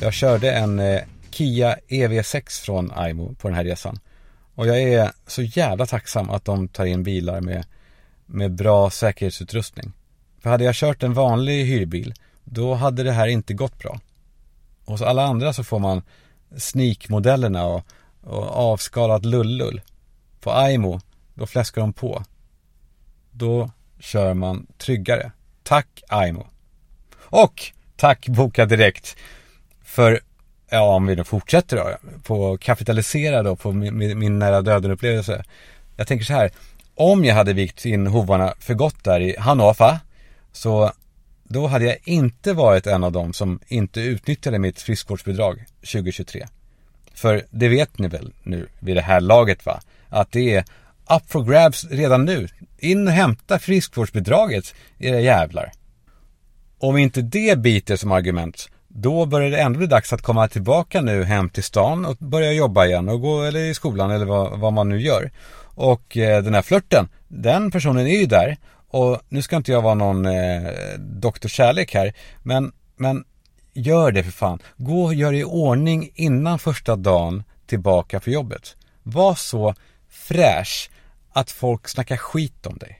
Jag 0.00 0.12
körde 0.12 0.52
en 0.52 0.78
eh, 0.78 1.00
Kia 1.30 1.76
EV6 1.88 2.64
från 2.64 2.92
Aimo 2.94 3.34
på 3.34 3.48
den 3.48 3.56
här 3.56 3.64
resan. 3.64 3.98
Och 4.60 4.66
jag 4.66 4.82
är 4.82 5.12
så 5.26 5.42
jävla 5.42 5.86
tacksam 5.86 6.30
att 6.30 6.44
de 6.44 6.68
tar 6.68 6.84
in 6.84 7.02
bilar 7.02 7.40
med, 7.40 7.66
med 8.26 8.52
bra 8.52 8.90
säkerhetsutrustning. 8.90 9.92
För 10.38 10.50
hade 10.50 10.64
jag 10.64 10.74
kört 10.74 11.02
en 11.02 11.14
vanlig 11.14 11.64
hyrbil, 11.64 12.14
då 12.44 12.74
hade 12.74 13.02
det 13.02 13.12
här 13.12 13.26
inte 13.26 13.54
gått 13.54 13.78
bra. 13.78 14.00
Hos 14.84 15.02
alla 15.02 15.24
andra 15.24 15.52
så 15.52 15.64
får 15.64 15.78
man 15.78 16.02
sneakmodellerna 16.56 17.66
och, 17.66 17.86
och 18.20 18.56
avskalat 18.56 19.24
lullull. 19.24 19.80
På 20.40 20.52
Aimo, 20.52 21.00
då 21.34 21.46
fläskar 21.46 21.80
de 21.80 21.92
på. 21.92 22.24
Då 23.30 23.70
kör 23.98 24.34
man 24.34 24.66
tryggare. 24.78 25.32
Tack 25.62 26.02
Aimo. 26.08 26.46
Och 27.16 27.72
tack 27.96 28.28
Boka 28.28 28.66
Direkt. 28.66 29.16
För, 29.82 30.20
ja 30.70 30.82
om 30.82 31.06
vi 31.06 31.16
nu 31.16 31.24
fortsätter 31.24 31.76
då, 31.76 31.96
på 32.22 32.58
kapitalisera 32.58 33.42
då 33.42 33.56
på 33.56 33.72
min, 33.72 34.18
min 34.18 34.38
nära 34.38 34.62
döden 34.62 34.90
upplevelse. 34.90 35.44
Jag 35.96 36.06
tänker 36.06 36.24
så 36.24 36.32
här, 36.32 36.50
om 36.94 37.24
jag 37.24 37.34
hade 37.34 37.52
vikt 37.52 37.86
in 37.86 38.06
hovarna 38.06 38.54
för 38.58 38.74
gott 38.74 39.04
där 39.04 39.20
i 39.20 39.36
Hannover, 39.38 39.98
så 40.52 40.92
då 41.44 41.66
hade 41.66 41.84
jag 41.84 41.96
inte 42.04 42.52
varit 42.52 42.86
en 42.86 43.04
av 43.04 43.12
dem 43.12 43.32
som 43.32 43.60
inte 43.68 44.00
utnyttjade 44.00 44.58
mitt 44.58 44.80
friskvårdsbidrag 44.80 45.64
2023. 45.80 46.46
För 47.14 47.42
det 47.50 47.68
vet 47.68 47.98
ni 47.98 48.08
väl 48.08 48.32
nu 48.42 48.66
vid 48.78 48.96
det 48.96 49.02
här 49.02 49.20
laget 49.20 49.66
va? 49.66 49.80
Att 50.08 50.32
det 50.32 50.54
är 50.54 50.64
up 51.16 51.22
for 51.26 51.44
grabs 51.44 51.84
redan 51.90 52.24
nu. 52.24 52.48
In 52.78 53.08
och 53.08 53.12
hämta 53.12 53.58
friskvårdsbidraget, 53.58 54.74
era 54.98 55.20
jävlar. 55.20 55.72
Om 56.78 56.96
inte 56.96 57.22
det 57.22 57.58
biter 57.58 57.96
som 57.96 58.12
argument, 58.12 58.68
då 58.94 59.26
börjar 59.26 59.50
det 59.50 59.60
ändå 59.60 59.78
bli 59.78 59.86
dags 59.86 60.12
att 60.12 60.22
komma 60.22 60.48
tillbaka 60.48 61.00
nu 61.00 61.24
hem 61.24 61.48
till 61.48 61.62
stan 61.62 62.04
och 62.04 62.16
börja 62.16 62.52
jobba 62.52 62.86
igen 62.86 63.08
och 63.08 63.20
gå 63.20 63.42
eller 63.42 63.60
i 63.60 63.74
skolan 63.74 64.10
eller 64.10 64.26
vad, 64.26 64.58
vad 64.58 64.72
man 64.72 64.88
nu 64.88 65.00
gör. 65.00 65.30
Och 65.74 66.16
eh, 66.16 66.42
den 66.42 66.54
här 66.54 66.62
flörten, 66.62 67.08
den 67.28 67.70
personen 67.70 68.06
är 68.06 68.20
ju 68.20 68.26
där 68.26 68.56
och 68.88 69.20
nu 69.28 69.42
ska 69.42 69.56
inte 69.56 69.72
jag 69.72 69.82
vara 69.82 69.94
någon 69.94 70.26
eh, 70.26 70.72
doktor 70.98 71.48
kärlek 71.48 71.94
här, 71.94 72.12
men, 72.42 72.72
men 72.96 73.24
gör 73.72 74.12
det 74.12 74.22
för 74.22 74.30
fan. 74.30 74.58
Gå 74.76 75.04
och 75.04 75.14
gör 75.14 75.32
i 75.32 75.44
ordning 75.44 76.10
innan 76.14 76.58
första 76.58 76.96
dagen 76.96 77.42
tillbaka 77.66 78.20
på 78.20 78.30
jobbet. 78.30 78.76
Var 79.02 79.34
så 79.34 79.74
fräsch 80.08 80.90
att 81.32 81.50
folk 81.50 81.88
snackar 81.88 82.16
skit 82.16 82.66
om 82.66 82.76
dig. 82.76 82.99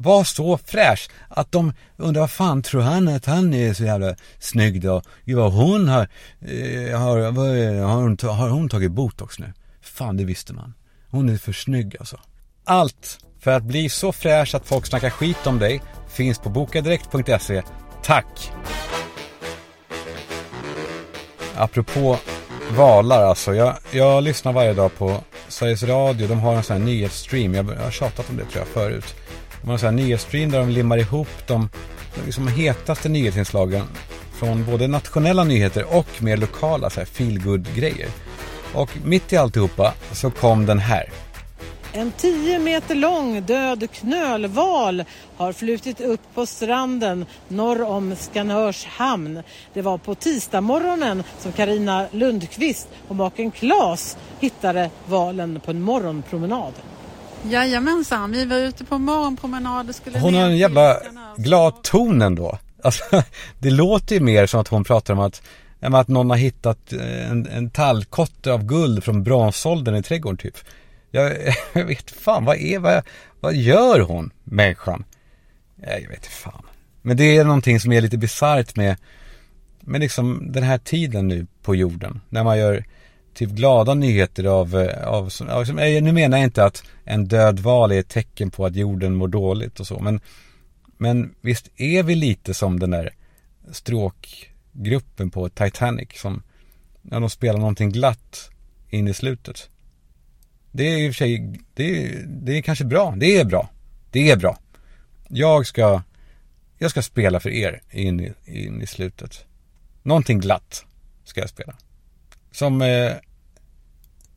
Var 0.00 0.24
så 0.24 0.58
fräsch 0.58 1.10
att 1.28 1.52
de 1.52 1.72
undrar 1.96 2.20
vad 2.20 2.30
fan 2.30 2.62
tror 2.62 2.80
han 2.80 3.08
att 3.08 3.26
han 3.26 3.54
är 3.54 3.74
så 3.74 3.84
jävla 3.84 4.14
snygg 4.38 4.82
då? 4.82 5.02
Gud 5.24 5.36
vad 5.36 5.52
hon 5.52 5.88
har, 5.88 6.08
eh, 6.40 7.00
har, 7.00 7.18
har, 7.20 8.02
hon, 8.02 8.16
har 8.22 8.48
hon 8.48 8.68
tagit 8.68 8.92
botox 8.92 9.38
nu? 9.38 9.52
Fan 9.82 10.16
det 10.16 10.24
visste 10.24 10.52
man. 10.52 10.74
Hon 11.10 11.28
är 11.28 11.36
för 11.36 11.52
snygg 11.52 11.96
alltså. 11.98 12.20
Allt 12.64 13.18
för 13.40 13.50
att 13.50 13.62
bli 13.62 13.88
så 13.88 14.12
fräsch 14.12 14.54
att 14.54 14.66
folk 14.66 14.86
snackar 14.86 15.10
skit 15.10 15.46
om 15.46 15.58
dig 15.58 15.82
finns 16.08 16.38
på 16.38 16.48
bokadirekt.se. 16.48 17.62
Tack! 18.02 18.52
Apropå 21.56 22.18
valar 22.76 23.22
alltså. 23.22 23.54
Jag, 23.54 23.76
jag 23.90 24.22
lyssnar 24.22 24.52
varje 24.52 24.74
dag 24.74 24.98
på 24.98 25.20
Sveriges 25.48 25.82
Radio. 25.82 26.28
De 26.28 26.40
har 26.40 26.56
en 26.56 26.62
sån 26.62 26.76
här 26.76 26.84
nyhetsstream. 26.84 27.54
Jag, 27.54 27.70
jag 27.70 27.82
har 27.84 27.90
tjatat 27.90 28.30
om 28.30 28.36
det 28.36 28.44
tror 28.44 28.58
jag 28.58 28.68
förut. 28.68 29.14
De 29.60 29.66
har 29.66 29.72
en 29.72 29.78
sån 29.78 29.88
här 29.88 29.96
nyhetsstream 29.96 30.50
där 30.50 30.58
de 30.58 30.68
limmar 30.68 30.98
ihop 30.98 31.28
de, 31.46 31.68
de 32.14 32.24
liksom 32.24 32.48
hetaste 32.48 33.08
nyhetsinslagen 33.08 33.84
från 34.38 34.64
både 34.64 34.88
nationella 34.88 35.44
nyheter 35.44 35.96
och 35.96 36.22
mer 36.22 36.36
lokala 36.36 36.90
så 36.90 37.00
här 37.00 37.06
feel 37.06 37.38
grejer 37.76 38.08
Och 38.74 38.90
mitt 39.04 39.32
i 39.32 39.36
alltihopa 39.36 39.94
så 40.12 40.30
kom 40.30 40.66
den 40.66 40.78
här. 40.78 41.10
En 41.92 42.12
10 42.12 42.58
meter 42.58 42.94
lång 42.94 43.42
död 43.42 43.90
knölval 43.92 45.04
har 45.36 45.52
flutit 45.52 46.00
upp 46.00 46.20
på 46.34 46.46
stranden 46.46 47.26
norr 47.48 47.82
om 47.82 48.16
Skanörs 48.16 48.86
hamn. 48.86 49.42
Det 49.72 49.82
var 49.82 49.98
på 49.98 50.14
tisdagsmorgonen 50.14 51.22
som 51.38 51.52
Karina 51.52 52.06
Lundqvist 52.12 52.88
och 53.08 53.16
maken 53.16 53.50
Klas 53.50 54.16
hittade 54.40 54.90
valen 55.06 55.60
på 55.64 55.70
en 55.70 55.82
morgonpromenad. 55.82 56.72
Jajamensan, 57.44 58.32
vi 58.32 58.44
var 58.44 58.56
ute 58.56 58.84
på 58.84 58.98
morgonpromenad. 58.98 59.94
Skulle 59.94 60.18
hon 60.18 60.34
har 60.34 60.42
en 60.42 60.56
jävla 60.56 60.96
glad 61.36 61.82
ton 61.82 62.22
ändå. 62.22 62.58
Alltså, 62.82 63.04
det 63.58 63.70
låter 63.70 64.14
ju 64.14 64.20
mer 64.20 64.46
som 64.46 64.60
att 64.60 64.68
hon 64.68 64.84
pratar 64.84 65.14
om 65.14 65.20
att, 65.20 65.42
att 65.80 66.08
någon 66.08 66.30
har 66.30 66.36
hittat 66.36 66.92
en, 66.92 67.46
en 67.46 67.70
tallkotte 67.70 68.52
av 68.52 68.64
guld 68.64 69.04
från 69.04 69.22
bronsåldern 69.22 69.96
i 69.96 70.02
trädgården 70.02 70.36
typ. 70.36 70.56
Jag, 71.10 71.36
jag 71.72 71.84
vet 71.84 72.10
fan, 72.10 72.44
vad 72.44 72.56
är, 72.56 72.78
vad, 72.78 73.02
vad 73.40 73.54
gör 73.54 74.00
hon, 74.00 74.30
människan? 74.44 75.04
Jag 75.76 76.08
vet 76.08 76.26
fan. 76.26 76.62
Men 77.02 77.16
det 77.16 77.36
är 77.36 77.44
någonting 77.44 77.80
som 77.80 77.92
är 77.92 78.00
lite 78.00 78.18
bisarrt 78.18 78.76
med, 78.76 78.96
med 79.80 80.00
liksom 80.00 80.52
den 80.52 80.62
här 80.62 80.78
tiden 80.78 81.28
nu 81.28 81.46
på 81.62 81.74
jorden. 81.74 82.20
När 82.28 82.44
man 82.44 82.58
gör 82.58 82.84
till 83.38 83.54
glada 83.54 83.94
nyheter 83.94 84.44
av, 84.44 84.76
eh, 84.76 85.08
av, 85.08 85.30
av 85.48 85.80
eh, 85.80 86.02
nu 86.02 86.12
menar 86.12 86.38
jag 86.38 86.44
inte 86.44 86.64
att 86.64 86.82
en 87.04 87.28
död 87.28 87.58
val 87.60 87.92
är 87.92 88.00
ett 88.00 88.08
tecken 88.08 88.50
på 88.50 88.66
att 88.66 88.76
jorden 88.76 89.14
mår 89.14 89.28
dåligt 89.28 89.80
och 89.80 89.86
så. 89.86 90.00
Men, 90.00 90.20
men 90.96 91.34
visst 91.40 91.70
är 91.76 92.02
vi 92.02 92.14
lite 92.14 92.54
som 92.54 92.78
den 92.78 92.90
där 92.90 93.14
stråkgruppen 93.72 95.30
på 95.30 95.48
Titanic 95.48 96.08
som, 96.14 96.42
när 97.02 97.20
de 97.20 97.30
spelar 97.30 97.58
någonting 97.58 97.90
glatt 97.90 98.50
in 98.88 99.08
i 99.08 99.14
slutet. 99.14 99.70
Det 100.72 100.84
är 100.84 100.98
i 100.98 101.10
och 101.10 101.14
för 101.14 101.18
sig, 101.18 101.60
det 101.74 102.04
är, 102.04 102.24
det 102.26 102.58
är 102.58 102.62
kanske 102.62 102.84
bra. 102.84 103.14
Det 103.16 103.36
är 103.36 103.44
bra. 103.44 103.68
Det 104.10 104.30
är 104.30 104.36
bra. 104.36 104.58
Jag 105.28 105.66
ska, 105.66 106.02
jag 106.78 106.90
ska 106.90 107.02
spela 107.02 107.40
för 107.40 107.50
er 107.50 107.82
in 107.90 108.20
i, 108.20 108.32
in 108.44 108.82
i 108.82 108.86
slutet. 108.86 109.44
Någonting 110.02 110.40
glatt 110.40 110.84
ska 111.24 111.40
jag 111.40 111.50
spela. 111.50 111.76
Som, 112.50 112.82
eh, 112.82 113.12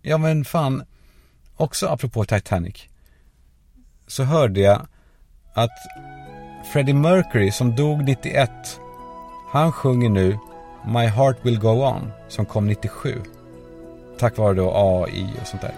ja 0.02 0.18
men 0.18 0.46
fan, 0.46 0.84
också 1.58 1.88
apropå 1.88 2.26
Titanic. 2.26 2.76
Så 4.08 4.24
hörde 4.24 4.60
jag 4.60 4.88
att 5.54 5.78
Freddie 6.74 6.94
Mercury 6.94 7.52
som 7.52 7.76
dog 7.76 8.04
91, 8.04 8.52
han 9.52 9.72
sjunger 9.72 10.10
nu 10.10 10.38
My 10.86 11.06
Heart 11.06 11.38
Will 11.42 11.60
Go 11.60 11.70
On 11.70 12.12
som 12.28 12.46
kom 12.46 12.68
97. 12.68 13.22
Tack 14.20 14.38
vare 14.38 14.54
då 14.54 14.72
AI 14.76 15.28
och 15.42 15.48
sånt 15.48 15.62
där. 15.62 15.76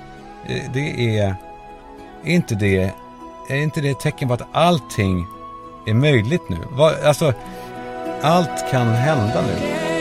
Eh, 0.47 0.71
det 0.73 1.17
är, 1.19 1.35
är 2.23 2.31
inte 2.31 2.55
det, 2.55 2.93
är 3.49 3.55
inte 3.55 3.81
det 3.81 3.89
ett 3.89 3.99
tecken 3.99 4.27
på 4.27 4.33
att 4.33 4.47
allting 4.51 5.25
är 5.87 5.93
möjligt 5.93 6.49
nu? 6.49 6.83
Alltså, 7.05 7.33
allt 8.21 8.71
kan 8.71 8.87
hända 8.87 9.41
nu. 9.41 9.92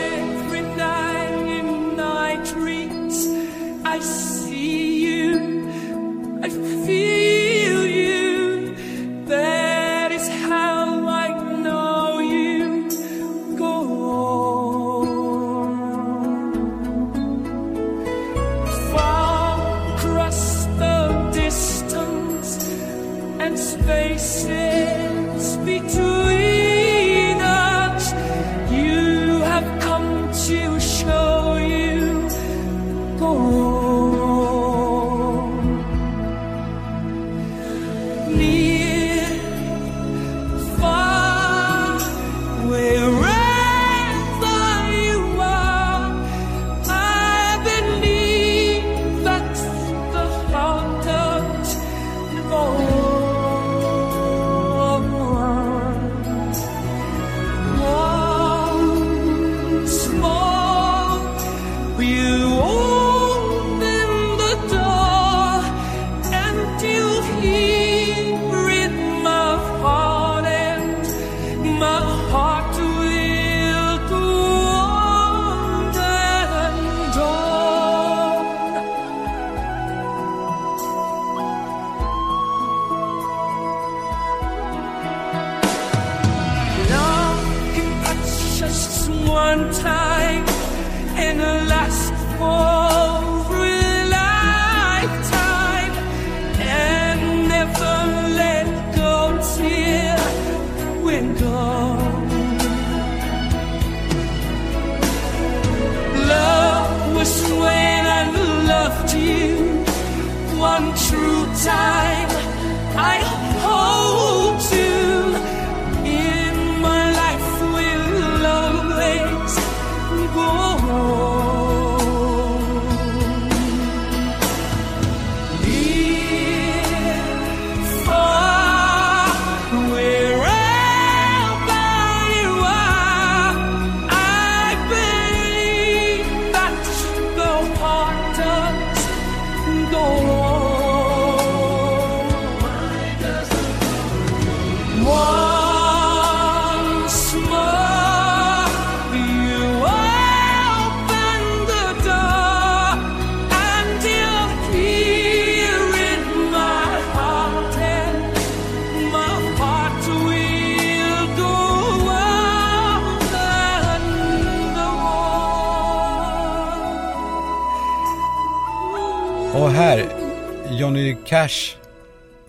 Cash 171.43 171.75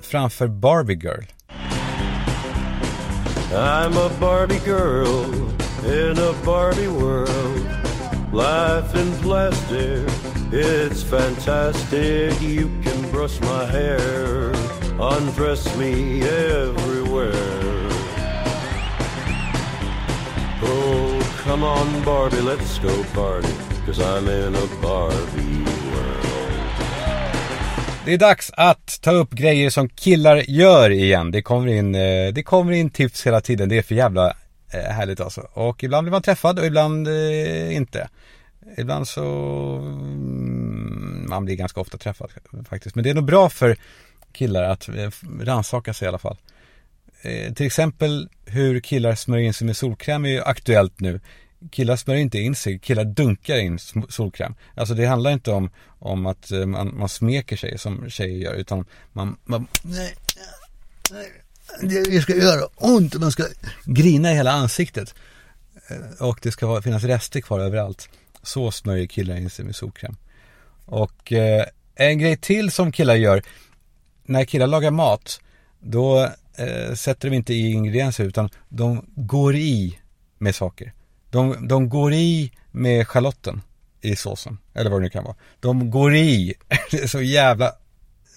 framför 0.01 0.47
Barbie 0.47 0.95
Girl. 0.95 1.27
I'm 3.53 3.97
a 3.97 4.09
Barbie 4.21 4.61
girl 4.61 5.25
in 5.85 6.17
a 6.17 6.33
Barbie 6.45 6.87
world. 6.87 7.67
Life 8.33 8.95
in 8.95 9.11
plastic, 9.23 10.09
it's 10.53 11.03
fantastic. 11.03 12.41
You 12.41 12.71
can 12.85 13.11
brush 13.11 13.41
my 13.41 13.65
hair, 13.65 14.53
undress 15.01 15.77
me 15.77 16.23
everywhere. 16.23 17.89
Oh, 20.63 21.43
come 21.43 21.65
on, 21.65 22.05
Barbie, 22.05 22.43
let's 22.43 22.79
go 22.79 23.03
party. 23.13 23.55
Cause 23.87 23.99
I'm 23.99 24.29
in 24.29 24.55
a 24.55 24.67
Barbie. 24.81 25.44
Det 28.05 28.13
är 28.13 28.19
dags 28.19 28.51
att 28.55 29.01
ta 29.03 29.11
upp 29.11 29.31
grejer 29.31 29.71
som 29.71 29.89
killar 29.89 30.37
gör 30.37 30.91
igen. 30.91 31.31
Det 31.31 31.43
kommer 31.43 31.67
in, 31.67 31.95
eh, 31.95 32.33
det 32.33 32.43
kommer 32.43 32.73
in 32.73 32.91
tips 32.91 33.27
hela 33.27 33.41
tiden. 33.41 33.69
Det 33.69 33.79
är 33.79 33.83
för 33.83 33.95
jävla 33.95 34.37
eh, 34.73 34.93
härligt 34.93 35.21
alltså. 35.21 35.41
Och 35.41 35.85
ibland 35.85 36.05
blir 36.05 36.11
man 36.11 36.23
träffad 36.23 36.59
och 36.59 36.67
ibland 36.67 37.09
eh, 37.09 37.77
inte. 37.77 38.09
Ibland 38.77 39.09
så, 39.09 39.25
mm, 39.77 41.27
man 41.29 41.45
blir 41.45 41.55
ganska 41.55 41.81
ofta 41.81 41.99
träffad 41.99 42.31
faktiskt. 42.69 42.95
Men 42.95 43.05
det 43.05 43.11
är 43.11 43.15
nog 43.15 43.25
bra 43.25 43.49
för 43.49 43.77
killar 44.33 44.63
att 44.63 44.89
rannsaka 45.41 45.95
sig 45.95 46.07
i 46.07 46.09
alla 46.09 46.19
fall. 46.19 46.37
Till 47.55 47.67
exempel 47.67 48.29
hur 48.45 48.81
killar 48.81 49.15
smörjer 49.15 49.47
in 49.47 49.55
sig 49.55 49.67
med 49.67 49.77
solkräm 49.77 50.25
är 50.25 50.29
ju 50.29 50.43
aktuellt 50.43 51.01
nu. 51.01 51.21
Killar 51.71 51.97
smörjer 51.97 52.23
inte 52.23 52.39
in 52.39 52.55
sig, 52.55 52.79
killar 52.79 53.05
dunkar 53.05 53.57
in 53.57 53.79
solkräm. 54.09 54.55
Alltså 54.75 54.95
det 54.95 55.07
handlar 55.07 55.31
inte 55.31 55.51
om, 55.51 55.71
om 55.99 56.27
att 56.27 56.51
eh, 56.51 56.67
man, 56.67 56.99
man 56.99 57.09
smeker 57.09 57.57
sig 57.57 57.79
som 57.79 58.11
tjejer 58.11 58.39
gör, 58.39 58.55
utan 58.55 58.87
man, 59.13 59.37
man 59.45 59.67
nej, 59.83 60.15
nej, 61.11 61.33
det 61.83 62.21
ska 62.21 62.37
göra 62.37 62.67
ont, 62.75 63.15
man 63.15 63.33
ska 63.33 63.45
grina 63.85 64.33
i 64.33 64.35
hela 64.35 64.53
ansiktet. 64.53 65.15
Eh, 65.89 66.27
och 66.27 66.39
det 66.43 66.53
ska 66.53 66.83
finnas 66.83 67.05
rester 67.05 67.41
kvar 67.41 67.61
överallt. 67.61 68.09
Så 68.43 68.71
smörjer 68.71 69.07
killar 69.07 69.37
in 69.37 69.51
sig 69.51 69.65
med 69.65 69.77
solkräm. 69.77 70.17
Och 70.85 71.33
eh, 71.33 71.65
en 71.95 72.19
grej 72.19 72.37
till 72.37 72.71
som 72.71 72.93
killar 72.93 73.15
gör, 73.15 73.43
när 74.25 74.45
killar 74.45 74.67
lagar 74.67 74.91
mat, 74.91 75.41
då 75.81 76.31
eh, 76.57 76.95
sätter 76.95 77.31
de 77.31 77.37
inte 77.37 77.55
i 77.55 77.73
ingredienser 77.73 78.25
utan 78.25 78.51
de 78.69 79.05
går 79.15 79.57
i 79.57 79.99
med 80.39 80.55
saker. 80.55 80.93
De, 81.35 81.69
de 81.69 81.89
går 81.89 82.13
i 82.13 82.53
med 82.71 83.09
schalotten 83.09 83.63
i 84.01 84.17
såsen, 84.17 84.59
eller 84.75 84.91
vad 84.91 85.01
det 85.01 85.03
nu 85.03 85.11
kan 85.11 85.25
vara. 85.25 85.37
De 85.61 85.91
går 85.91 86.15
i, 86.15 86.55
det 86.91 87.03
är 87.03 87.07
så 87.07 87.23
jävla 87.23 87.67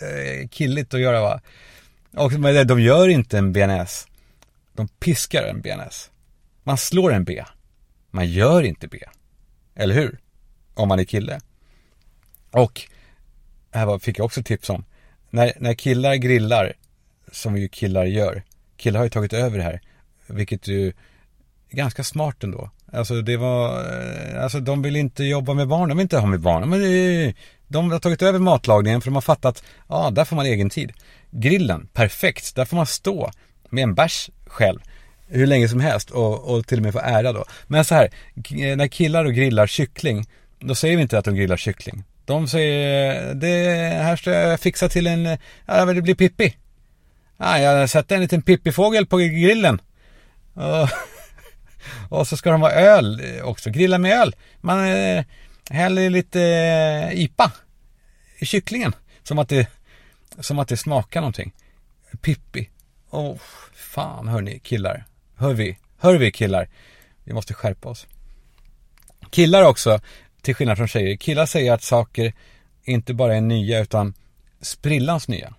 eh, 0.02 0.48
killigt 0.50 0.94
att 0.94 1.00
göra 1.00 1.22
va. 1.22 1.42
Och 2.14 2.32
men 2.34 2.68
de 2.68 2.82
gör 2.82 3.08
inte 3.08 3.38
en 3.38 3.54
bearnaise. 3.54 4.08
De 4.74 4.88
piskar 4.88 5.44
en 5.44 5.62
bearnaise. 5.62 6.10
Man 6.64 6.78
slår 6.78 7.14
en 7.14 7.24
B. 7.24 7.44
Man 8.12 8.28
gör 8.28 8.64
inte 8.64 8.88
B. 8.88 9.00
Eller 9.76 9.96
hur? 9.96 10.20
Om 10.74 10.88
man 10.88 11.00
är 11.00 11.04
kille. 11.04 11.40
Och 12.52 12.82
här 13.72 14.00
fick 14.00 14.20
jag 14.20 14.26
också 14.26 14.44
tips 14.44 14.70
om. 14.70 14.86
När, 15.30 15.54
när 15.60 15.74
killar 15.74 16.16
grillar, 16.16 16.74
som 17.32 17.58
ju 17.58 17.68
killar 17.68 18.06
gör. 18.06 18.44
Killar 18.78 19.00
har 19.00 19.06
ju 19.06 19.10
tagit 19.10 19.34
över 19.34 19.58
det 19.58 19.64
här. 19.64 19.82
Vilket 20.28 20.68
ju 20.68 20.88
är 21.70 21.76
ganska 21.76 22.04
smart 22.04 22.44
ändå. 22.44 22.72
Alltså 22.94 23.22
det 23.22 23.38
var, 23.38 23.80
eh, 23.80 24.44
alltså 24.44 24.60
de 24.60 24.82
vill 24.82 24.96
inte 24.96 25.24
jobba 25.24 25.54
med 25.54 25.68
barn, 25.68 25.90
de 25.90 25.98
vill 25.98 26.04
inte 26.04 26.18
ha 26.18 26.28
med 26.28 26.40
barn. 26.40 26.70
Men 26.70 26.82
det, 26.82 27.34
de 27.68 27.92
har 27.92 28.00
tagit 28.00 28.22
över 28.22 28.40
matlagningen 28.40 29.02
för 29.02 29.08
de 29.08 29.16
har 29.16 29.22
fattat, 29.22 29.64
ja 29.88 30.10
där 30.12 30.26
får 30.26 30.36
man 30.36 30.46
egen 30.46 30.70
tid. 30.70 30.92
Grillen, 31.32 31.88
perfekt, 31.94 32.56
där 32.56 32.66
får 32.66 32.78
man 32.78 32.86
stå 32.86 33.32
med 33.70 33.84
en 33.84 33.96
bärs 33.96 34.30
själv. 34.46 34.80
Hur 35.28 35.48
länge 35.48 35.70
som 35.70 35.80
helst 35.80 36.12
och, 36.12 36.56
och 36.56 36.68
till 36.68 36.78
och 36.78 36.84
med 36.84 36.94
få 36.94 37.00
ära 37.00 37.34
då. 37.34 37.46
Men 37.68 37.86
så 37.86 37.96
här, 37.96 38.10
eh, 38.36 38.78
när 38.78 38.88
killar 38.88 39.26
och 39.26 39.34
grillar 39.34 39.68
kyckling, 39.68 40.26
då 40.60 40.76
säger 40.76 40.96
vi 40.96 41.02
inte 41.02 41.18
att 41.18 41.26
de 41.26 41.36
grillar 41.36 41.58
kyckling. 41.58 42.04
De 42.26 42.48
säger, 42.48 43.30
eh, 43.30 43.36
det 43.36 43.48
här 44.04 44.16
ska 44.16 44.32
jag 44.32 44.60
fixa 44.60 44.90
till 44.90 45.08
en, 45.08 45.38
ja 45.66 45.86
det 45.86 46.02
blir 46.02 46.16
Pippi. 46.16 46.56
Ah, 47.38 47.58
ja, 47.58 47.80
jag 47.80 47.90
sätter 47.90 48.16
en 48.16 48.22
liten 48.22 48.42
Pippifågel 48.42 49.06
på 49.06 49.18
grillen. 49.18 49.82
Och, 50.54 50.90
och 52.10 52.28
så 52.28 52.38
ska 52.38 52.52
de 52.52 52.62
ha 52.62 52.72
öl 52.72 53.22
eh, 53.24 53.44
också, 53.44 53.70
grilla 53.70 53.98
med 53.98 54.12
öl. 54.12 54.36
Man 54.62 54.88
eh, 54.88 55.26
häller 55.70 56.10
lite 56.10 56.42
eh, 56.42 57.20
IPA 57.20 57.52
i 58.38 58.46
kycklingen. 58.46 58.96
Som 59.24 59.40
att 59.40 59.50
det, 59.50 59.68
som 60.40 60.60
att 60.60 60.68
det 60.68 60.78
smakar 60.78 61.22
någonting. 61.22 61.54
Pippi. 62.22 62.70
Åh, 63.10 63.32
oh, 63.32 63.38
fan 63.74 64.28
hörni 64.28 64.60
killar. 64.60 65.06
Hör 65.36 65.54
vi, 65.54 65.78
hör 65.98 66.18
vi 66.18 66.32
killar. 66.32 66.70
Vi 67.24 67.34
måste 67.34 67.54
skärpa 67.54 67.90
oss. 67.90 68.08
Killar 69.30 69.64
också, 69.64 70.00
till 70.42 70.56
skillnad 70.56 70.78
från 70.78 70.88
tjejer, 70.88 71.18
killar 71.18 71.46
säger 71.46 71.74
att 71.74 71.84
saker 71.84 72.34
inte 72.84 73.14
bara 73.14 73.36
är 73.36 73.42
nya 73.42 73.80
utan 73.80 74.14
sprillans 74.62 75.28
nya. 75.28 75.54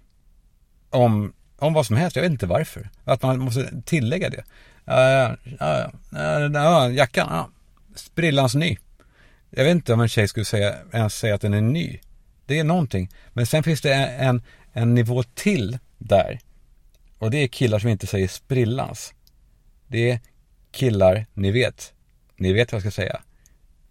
Om, 0.91 1.33
om 1.59 1.73
vad 1.73 1.87
som 1.87 1.97
helst, 1.97 2.17
jag 2.17 2.23
vet 2.23 2.33
inte 2.33 2.47
varför. 2.47 2.91
Att 3.05 3.23
man 3.23 3.38
måste 3.38 3.83
tillägga 3.85 4.31
det. 4.31 4.45
Ja, 4.88 5.37
ja, 5.61 5.90
ja, 6.11 6.51
ja, 6.53 6.90
jackan, 6.90 7.29
ja, 7.31 7.51
sprillans 7.94 8.55
ny. 8.55 8.77
Jag 9.51 9.64
vet 9.64 9.70
inte 9.70 9.92
om 9.92 10.01
en 10.01 10.09
tjej 10.09 10.29
skulle 10.29 10.44
säga, 10.44 10.74
ens 10.92 11.18
säga 11.18 11.35
att 11.35 11.40
den 11.40 11.55
är 11.55 11.61
ny. 11.61 11.98
Det 12.46 12.59
är 12.59 12.64
någonting. 12.64 13.11
Men 13.33 13.46
sen 13.46 13.62
finns 13.62 13.81
det 13.81 13.94
en, 13.94 14.42
en 14.72 14.94
nivå 14.94 15.22
till 15.22 15.79
där. 15.98 16.40
Och 17.18 17.31
det 17.31 17.38
är 17.38 17.48
killar 17.48 17.79
som 17.79 17.90
inte 17.90 18.07
säger 18.07 18.29
sprillans. 18.29 19.14
Det 19.87 20.11
är 20.11 20.20
killar, 20.70 21.27
ni 21.35 21.51
vet. 21.51 21.92
Ni 22.37 22.53
vet 22.53 22.72
vad 22.72 22.77
jag 22.77 22.92
ska 22.92 23.03
säga. 23.03 23.20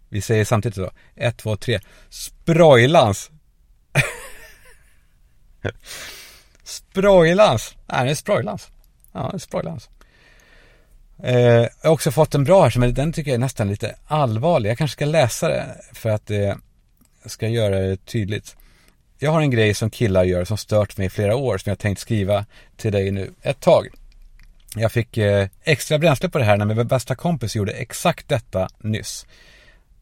Vi 0.08 0.20
säger 0.20 0.44
samtidigt 0.44 0.76
då. 0.76 0.90
Ett, 1.16 1.36
två, 1.36 1.56
tre. 1.56 1.80
Sproilans! 2.08 3.30
sproilans! 6.64 7.76
Nej, 7.86 8.04
det 8.04 8.10
är 8.10 8.14
sproilans. 8.14 8.70
Ja, 9.12 9.28
det 9.30 9.36
är 9.36 9.38
sproilans. 9.38 9.88
Eh, 11.22 11.36
jag 11.36 11.70
har 11.82 11.90
också 11.90 12.10
fått 12.10 12.34
en 12.34 12.44
bra 12.44 12.62
här, 12.62 12.70
som 12.70 12.94
den 12.94 13.12
tycker 13.12 13.30
jag 13.30 13.34
är 13.34 13.38
nästan 13.38 13.68
lite 13.68 13.96
allvarlig. 14.06 14.70
Jag 14.70 14.78
kanske 14.78 14.92
ska 14.92 15.04
läsa 15.04 15.48
det 15.48 15.76
för 15.92 16.10
att 16.10 16.30
eh, 16.30 16.54
det 17.22 17.28
ska 17.28 17.48
göra 17.48 17.78
det 17.78 17.96
tydligt. 17.96 18.56
Jag 19.18 19.30
har 19.30 19.40
en 19.40 19.50
grej 19.50 19.74
som 19.74 19.90
killar 19.90 20.24
gör 20.24 20.44
som 20.44 20.56
stört 20.56 20.96
mig 20.96 21.06
i 21.06 21.10
flera 21.10 21.36
år 21.36 21.58
som 21.58 21.70
jag 21.70 21.78
tänkt 21.78 22.00
skriva 22.00 22.46
till 22.76 22.92
dig 22.92 23.10
nu 23.10 23.32
ett 23.42 23.60
tag. 23.60 23.88
Jag 24.76 24.92
fick 24.92 25.16
eh, 25.16 25.48
extra 25.62 25.98
bränsle 25.98 26.28
på 26.28 26.38
det 26.38 26.44
här 26.44 26.56
när 26.56 26.64
min 26.64 26.86
bästa 26.86 27.14
kompis 27.14 27.56
gjorde 27.56 27.72
exakt 27.72 28.28
detta 28.28 28.68
nyss. 28.78 29.26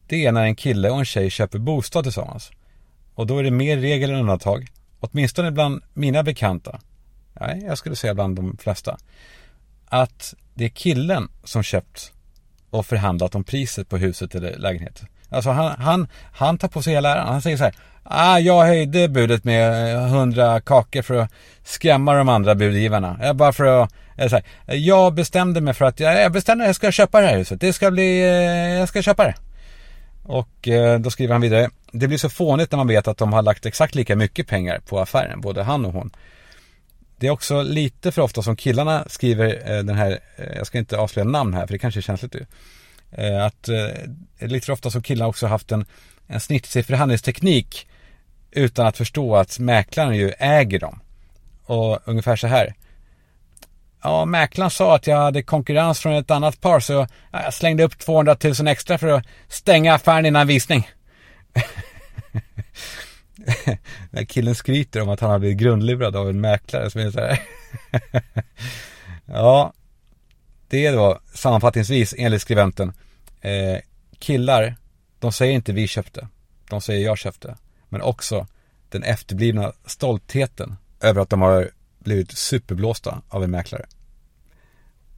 Det 0.07 0.25
är 0.25 0.31
när 0.31 0.43
en 0.43 0.55
kille 0.55 0.89
och 0.89 0.99
en 0.99 1.05
tjej 1.05 1.29
köper 1.29 1.59
bostad 1.59 2.03
tillsammans. 2.03 2.51
Och 3.13 3.27
då 3.27 3.37
är 3.37 3.43
det 3.43 3.51
mer 3.51 3.77
regel 3.77 4.09
än 4.09 4.15
undantag. 4.15 4.67
Åtminstone 4.99 5.51
bland 5.51 5.83
mina 5.93 6.23
bekanta. 6.23 6.79
Nej, 7.33 7.63
jag 7.65 7.77
skulle 7.77 7.95
säga 7.95 8.13
bland 8.13 8.35
de 8.35 8.57
flesta. 8.57 8.97
Att 9.85 10.35
det 10.57 10.65
är 10.65 10.69
killen 10.69 11.29
som 11.43 11.63
köpt 11.63 12.11
och 12.69 12.85
förhandlat 12.85 13.35
om 13.35 13.43
priset 13.43 13.89
på 13.89 13.97
huset 13.97 14.35
eller 14.35 14.57
lägenheten. 14.57 15.07
Alltså 15.29 15.49
han, 15.49 15.81
han, 15.81 16.07
han 16.33 16.57
tar 16.57 16.67
på 16.67 16.81
sig 16.81 16.93
hela 16.93 17.15
äran. 17.15 17.27
Han 17.27 17.41
säger 17.41 17.57
så 17.57 17.63
här. 17.63 17.73
Ah, 18.03 18.39
jag 18.39 18.65
höjde 18.65 19.07
budet 19.07 19.43
med 19.43 19.95
100 19.95 20.61
kakor 20.61 21.01
för 21.01 21.15
att 21.15 21.31
skrämma 21.63 22.13
de 22.13 22.29
andra 22.29 22.55
budgivarna. 22.55 23.19
Jag 23.21 23.35
bara 23.35 23.53
för 23.53 23.83
att, 23.83 23.93
eller 24.17 24.29
så 24.29 24.35
här, 24.35 24.75
jag 24.75 25.13
bestämde 25.13 25.61
mig 25.61 25.73
för 25.73 25.85
att, 25.85 25.99
jag, 25.99 26.21
jag 26.21 26.31
bestämde 26.31 26.63
att 26.63 26.67
jag 26.67 26.75
ska 26.75 26.91
köpa 26.91 27.21
det 27.21 27.27
här 27.27 27.37
huset. 27.37 27.61
Det 27.61 27.73
ska 27.73 27.91
bli, 27.91 28.21
eh, 28.21 28.79
jag 28.79 28.89
ska 28.89 29.01
köpa 29.01 29.23
det. 29.23 29.35
Och 30.23 30.67
eh, 30.67 30.99
då 30.99 31.09
skriver 31.09 31.33
han 31.33 31.41
vidare. 31.41 31.69
Det 31.91 32.07
blir 32.07 32.17
så 32.17 32.29
fånigt 32.29 32.71
när 32.71 32.77
man 32.77 32.87
vet 32.87 33.07
att 33.07 33.17
de 33.17 33.33
har 33.33 33.41
lagt 33.41 33.65
exakt 33.65 33.95
lika 33.95 34.15
mycket 34.15 34.47
pengar 34.47 34.79
på 34.79 34.99
affären, 34.99 35.41
både 35.41 35.63
han 35.63 35.85
och 35.85 35.93
hon. 35.93 36.11
Det 37.19 37.27
är 37.27 37.31
också 37.31 37.61
lite 37.61 38.11
för 38.11 38.21
ofta 38.21 38.41
som 38.41 38.55
killarna 38.55 39.05
skriver 39.07 39.71
eh, 39.71 39.83
den 39.83 39.95
här, 39.95 40.19
eh, 40.35 40.57
jag 40.57 40.67
ska 40.67 40.77
inte 40.77 40.97
avslöja 40.97 41.25
namn 41.29 41.53
här 41.53 41.67
för 41.67 41.73
det 41.73 41.79
kanske 41.79 41.99
är 41.99 42.01
känsligt 42.01 42.35
ju. 42.35 42.45
Eh, 43.11 43.45
att 43.45 43.69
eh, 43.69 44.47
lite 44.47 44.65
för 44.65 44.73
ofta 44.73 44.91
som 44.91 45.01
killarna 45.01 45.29
också 45.29 45.47
haft 45.47 45.71
en, 45.71 45.85
en 46.27 46.39
snitsig 46.39 46.85
förhandlingsteknik 46.85 47.87
utan 48.51 48.87
att 48.87 48.97
förstå 48.97 49.35
att 49.35 49.59
mäklaren 49.59 50.15
ju 50.15 50.33
äger 50.39 50.79
dem. 50.79 50.99
Och 51.65 51.99
ungefär 52.05 52.35
så 52.35 52.47
här. 52.47 52.75
Ja, 54.03 54.25
mäklaren 54.25 54.71
sa 54.71 54.95
att 54.95 55.07
jag 55.07 55.17
hade 55.17 55.43
konkurrens 55.43 55.99
från 55.99 56.13
ett 56.13 56.31
annat 56.31 56.61
par 56.61 56.79
så 56.79 57.07
jag 57.31 57.53
slängde 57.53 57.83
upp 57.83 57.99
200 57.99 58.37
000 58.59 58.67
extra 58.67 58.97
för 58.97 59.07
att 59.07 59.25
stänga 59.47 59.93
affären 59.93 60.25
innan 60.25 60.47
visning. 60.47 60.89
När 64.09 64.23
killen 64.23 64.55
skryter 64.55 65.01
om 65.01 65.09
att 65.09 65.19
han 65.19 65.29
har 65.29 65.39
blivit 65.39 65.57
grundlurad 65.57 66.15
av 66.15 66.29
en 66.29 66.41
mäklare 66.41 66.89
som 66.89 67.01
är 67.01 67.11
så 67.11 67.19
här. 67.19 67.41
ja, 69.25 69.73
det 70.67 70.85
är 70.85 70.93
då 70.93 71.19
sammanfattningsvis 71.33 72.15
enligt 72.17 72.41
skribenten. 72.41 72.93
Eh, 73.41 73.77
killar, 74.19 74.75
de 75.19 75.31
säger 75.31 75.53
inte 75.53 75.73
vi 75.73 75.87
köpte. 75.87 76.27
De 76.69 76.81
säger 76.81 77.05
jag 77.05 77.17
köpte. 77.17 77.55
Men 77.89 78.01
också 78.01 78.47
den 78.89 79.03
efterblivna 79.03 79.73
stoltheten 79.85 80.75
över 81.01 81.21
att 81.21 81.29
de 81.29 81.41
har 81.41 81.69
blivit 81.99 82.31
superblåsta 82.31 83.21
av 83.29 83.43
en 83.43 83.51
mäklare. 83.51 83.85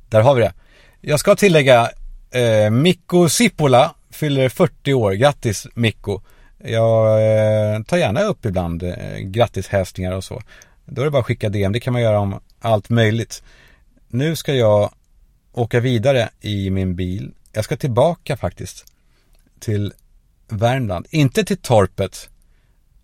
Där 0.10 0.22
har 0.22 0.36
vi 0.36 0.42
det. 0.42 0.54
Jag 1.02 1.20
ska 1.20 1.36
tillägga, 1.36 1.92
eh, 2.32 2.70
Mikko 2.70 3.30
Sipola 3.30 3.96
fyller 4.10 4.50
40 4.50 4.94
år. 4.94 5.12
Grattis 5.12 5.68
Mikko. 5.74 6.22
Jag 6.64 7.22
eh, 7.76 7.84
tar 7.84 7.98
gärna 7.98 8.22
upp 8.22 8.46
ibland 8.46 8.84
eh, 8.84 9.18
grattishälsningar 9.18 10.12
och 10.12 10.24
så. 10.24 10.42
Då 10.86 11.02
är 11.02 11.06
det 11.06 11.12
bara 11.12 11.20
att 11.20 11.26
skicka 11.26 11.50
DM. 11.50 11.72
Det 11.72 11.80
kan 11.80 11.94
man 11.94 12.02
göra 12.02 12.20
om 12.20 12.40
allt 12.60 12.90
möjligt. 12.90 13.44
Nu 14.08 14.36
ska 14.36 14.54
jag 14.54 14.94
åka 15.52 15.80
vidare 15.80 16.30
i 16.42 16.70
min 16.70 16.96
bil. 16.96 17.34
Jag 17.52 17.64
ska 17.64 17.78
tillbaka 17.78 18.38
faktiskt 18.38 18.94
till 19.60 19.94
Värmland. 20.48 21.08
Inte 21.10 21.44
till 21.44 21.58
torpet 21.58 22.30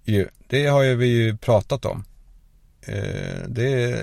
ju. 0.04 0.28
Det 0.48 0.68
har 0.68 0.84
ju 0.84 0.96
vi 0.96 1.08
ju 1.08 1.38
pratat 1.38 1.86
om. 1.86 2.04
Eh, 2.82 3.48
det, 3.48 4.00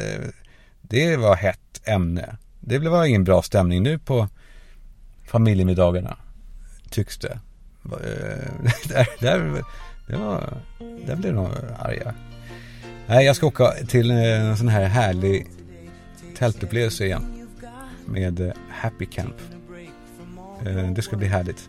det 0.82 1.16
var 1.16 1.36
hett 1.36 1.80
ämne. 1.84 2.36
Det 2.60 2.78
var 2.78 3.04
ingen 3.04 3.24
bra 3.24 3.42
stämning 3.42 3.82
nu 3.82 3.98
på 3.98 4.28
familjemiddagarna. 5.26 6.16
Tycks 6.90 7.18
det. 7.18 7.40
Eh, 7.84 8.68
där, 8.88 9.08
där, 9.20 9.64
det 10.06 10.16
var, 10.16 10.54
där 11.06 11.16
blev 11.16 11.34
de 11.34 11.46
arga. 11.78 12.14
Nej, 13.06 13.26
jag 13.26 13.36
ska 13.36 13.46
åka 13.46 13.72
till 13.72 14.10
eh, 14.10 14.40
en 14.40 14.56
sån 14.56 14.68
här 14.68 14.84
härlig 14.84 15.46
tältupplevelse 16.38 17.04
igen. 17.04 17.48
Med 18.06 18.40
eh, 18.40 18.52
Happy 18.70 19.06
Camp. 19.06 19.34
Det 20.94 21.02
ska 21.02 21.16
bli 21.16 21.26
härligt. 21.26 21.68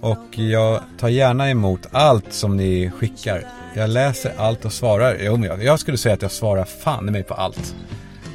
Och 0.00 0.38
jag 0.38 0.82
tar 0.98 1.08
gärna 1.08 1.50
emot 1.50 1.86
allt 1.90 2.32
som 2.32 2.56
ni 2.56 2.90
skickar. 2.90 3.46
Jag 3.74 3.90
läser 3.90 4.32
allt 4.36 4.64
och 4.64 4.72
svarar. 4.72 5.18
Jo, 5.20 5.36
men 5.36 5.48
jag, 5.48 5.64
jag 5.64 5.80
skulle 5.80 5.98
säga 5.98 6.14
att 6.14 6.22
jag 6.22 6.30
svarar 6.30 6.64
fan 6.64 7.08
i 7.08 7.10
mig 7.10 7.22
på 7.22 7.34
allt. 7.34 7.74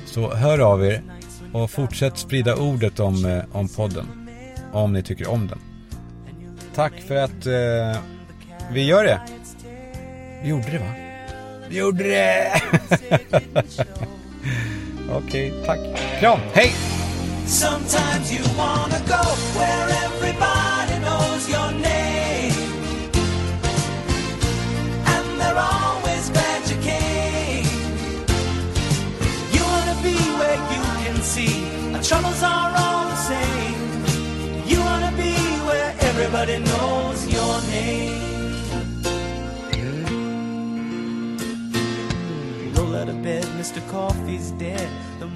Så 0.06 0.36
hör 0.36 0.60
av 0.60 0.86
er 0.86 1.02
och 1.54 1.72
fortsätt 1.72 2.18
sprida 2.18 2.56
ordet 2.56 3.00
om, 3.00 3.42
om 3.52 3.68
podden. 3.68 4.30
Om 4.72 4.94
ni 4.94 5.04
tycker 5.04 5.30
om 5.30 5.48
den. 5.48 5.60
Tack 6.78 6.94
för 7.08 7.16
att 7.16 7.46
eh, 7.46 8.02
vi 8.72 8.86
gör 8.86 9.04
det. 9.04 9.22
Vi 10.44 10.50
gjorde 10.50 10.72
det 10.72 10.78
va? 10.78 10.92
Vi 11.70 11.78
gjorde 11.78 12.04
det! 12.04 12.62
Okej, 15.12 15.54
tack. 15.66 15.80
Kram, 16.20 16.40
hej! 16.54 16.74
Sometimes 17.48 18.32
you 18.32 18.44
wanna 18.58 19.00
go 19.08 19.24
where 19.58 19.90
everybody 20.06 21.00
knows 21.00 21.50
your 21.50 21.72
name. 21.72 22.54
And 25.06 25.42
they're 25.42 25.58
always 25.58 26.30
glad 26.30 26.70
you 26.70 26.78
came. 26.84 27.66
You 29.52 29.64
wanna 29.64 29.96
be 30.04 30.16
where 30.40 30.60
you 30.74 30.84
can 31.06 31.22
see 31.22 31.96
our 31.96 32.04
troubles 32.04 32.44
are 32.44 32.74
all 32.78 33.10
the 33.10 33.16
same. 33.16 33.57
Everybody 36.20 36.58
knows 36.58 37.28
your 37.28 37.62
name. 37.70 38.18
Roll 42.74 42.96
out 42.96 43.08
of 43.08 43.22
bed, 43.22 43.44
Mr. 43.60 43.88
Coffee's 43.88 44.50
dead. 44.52 44.90
The 45.20 45.28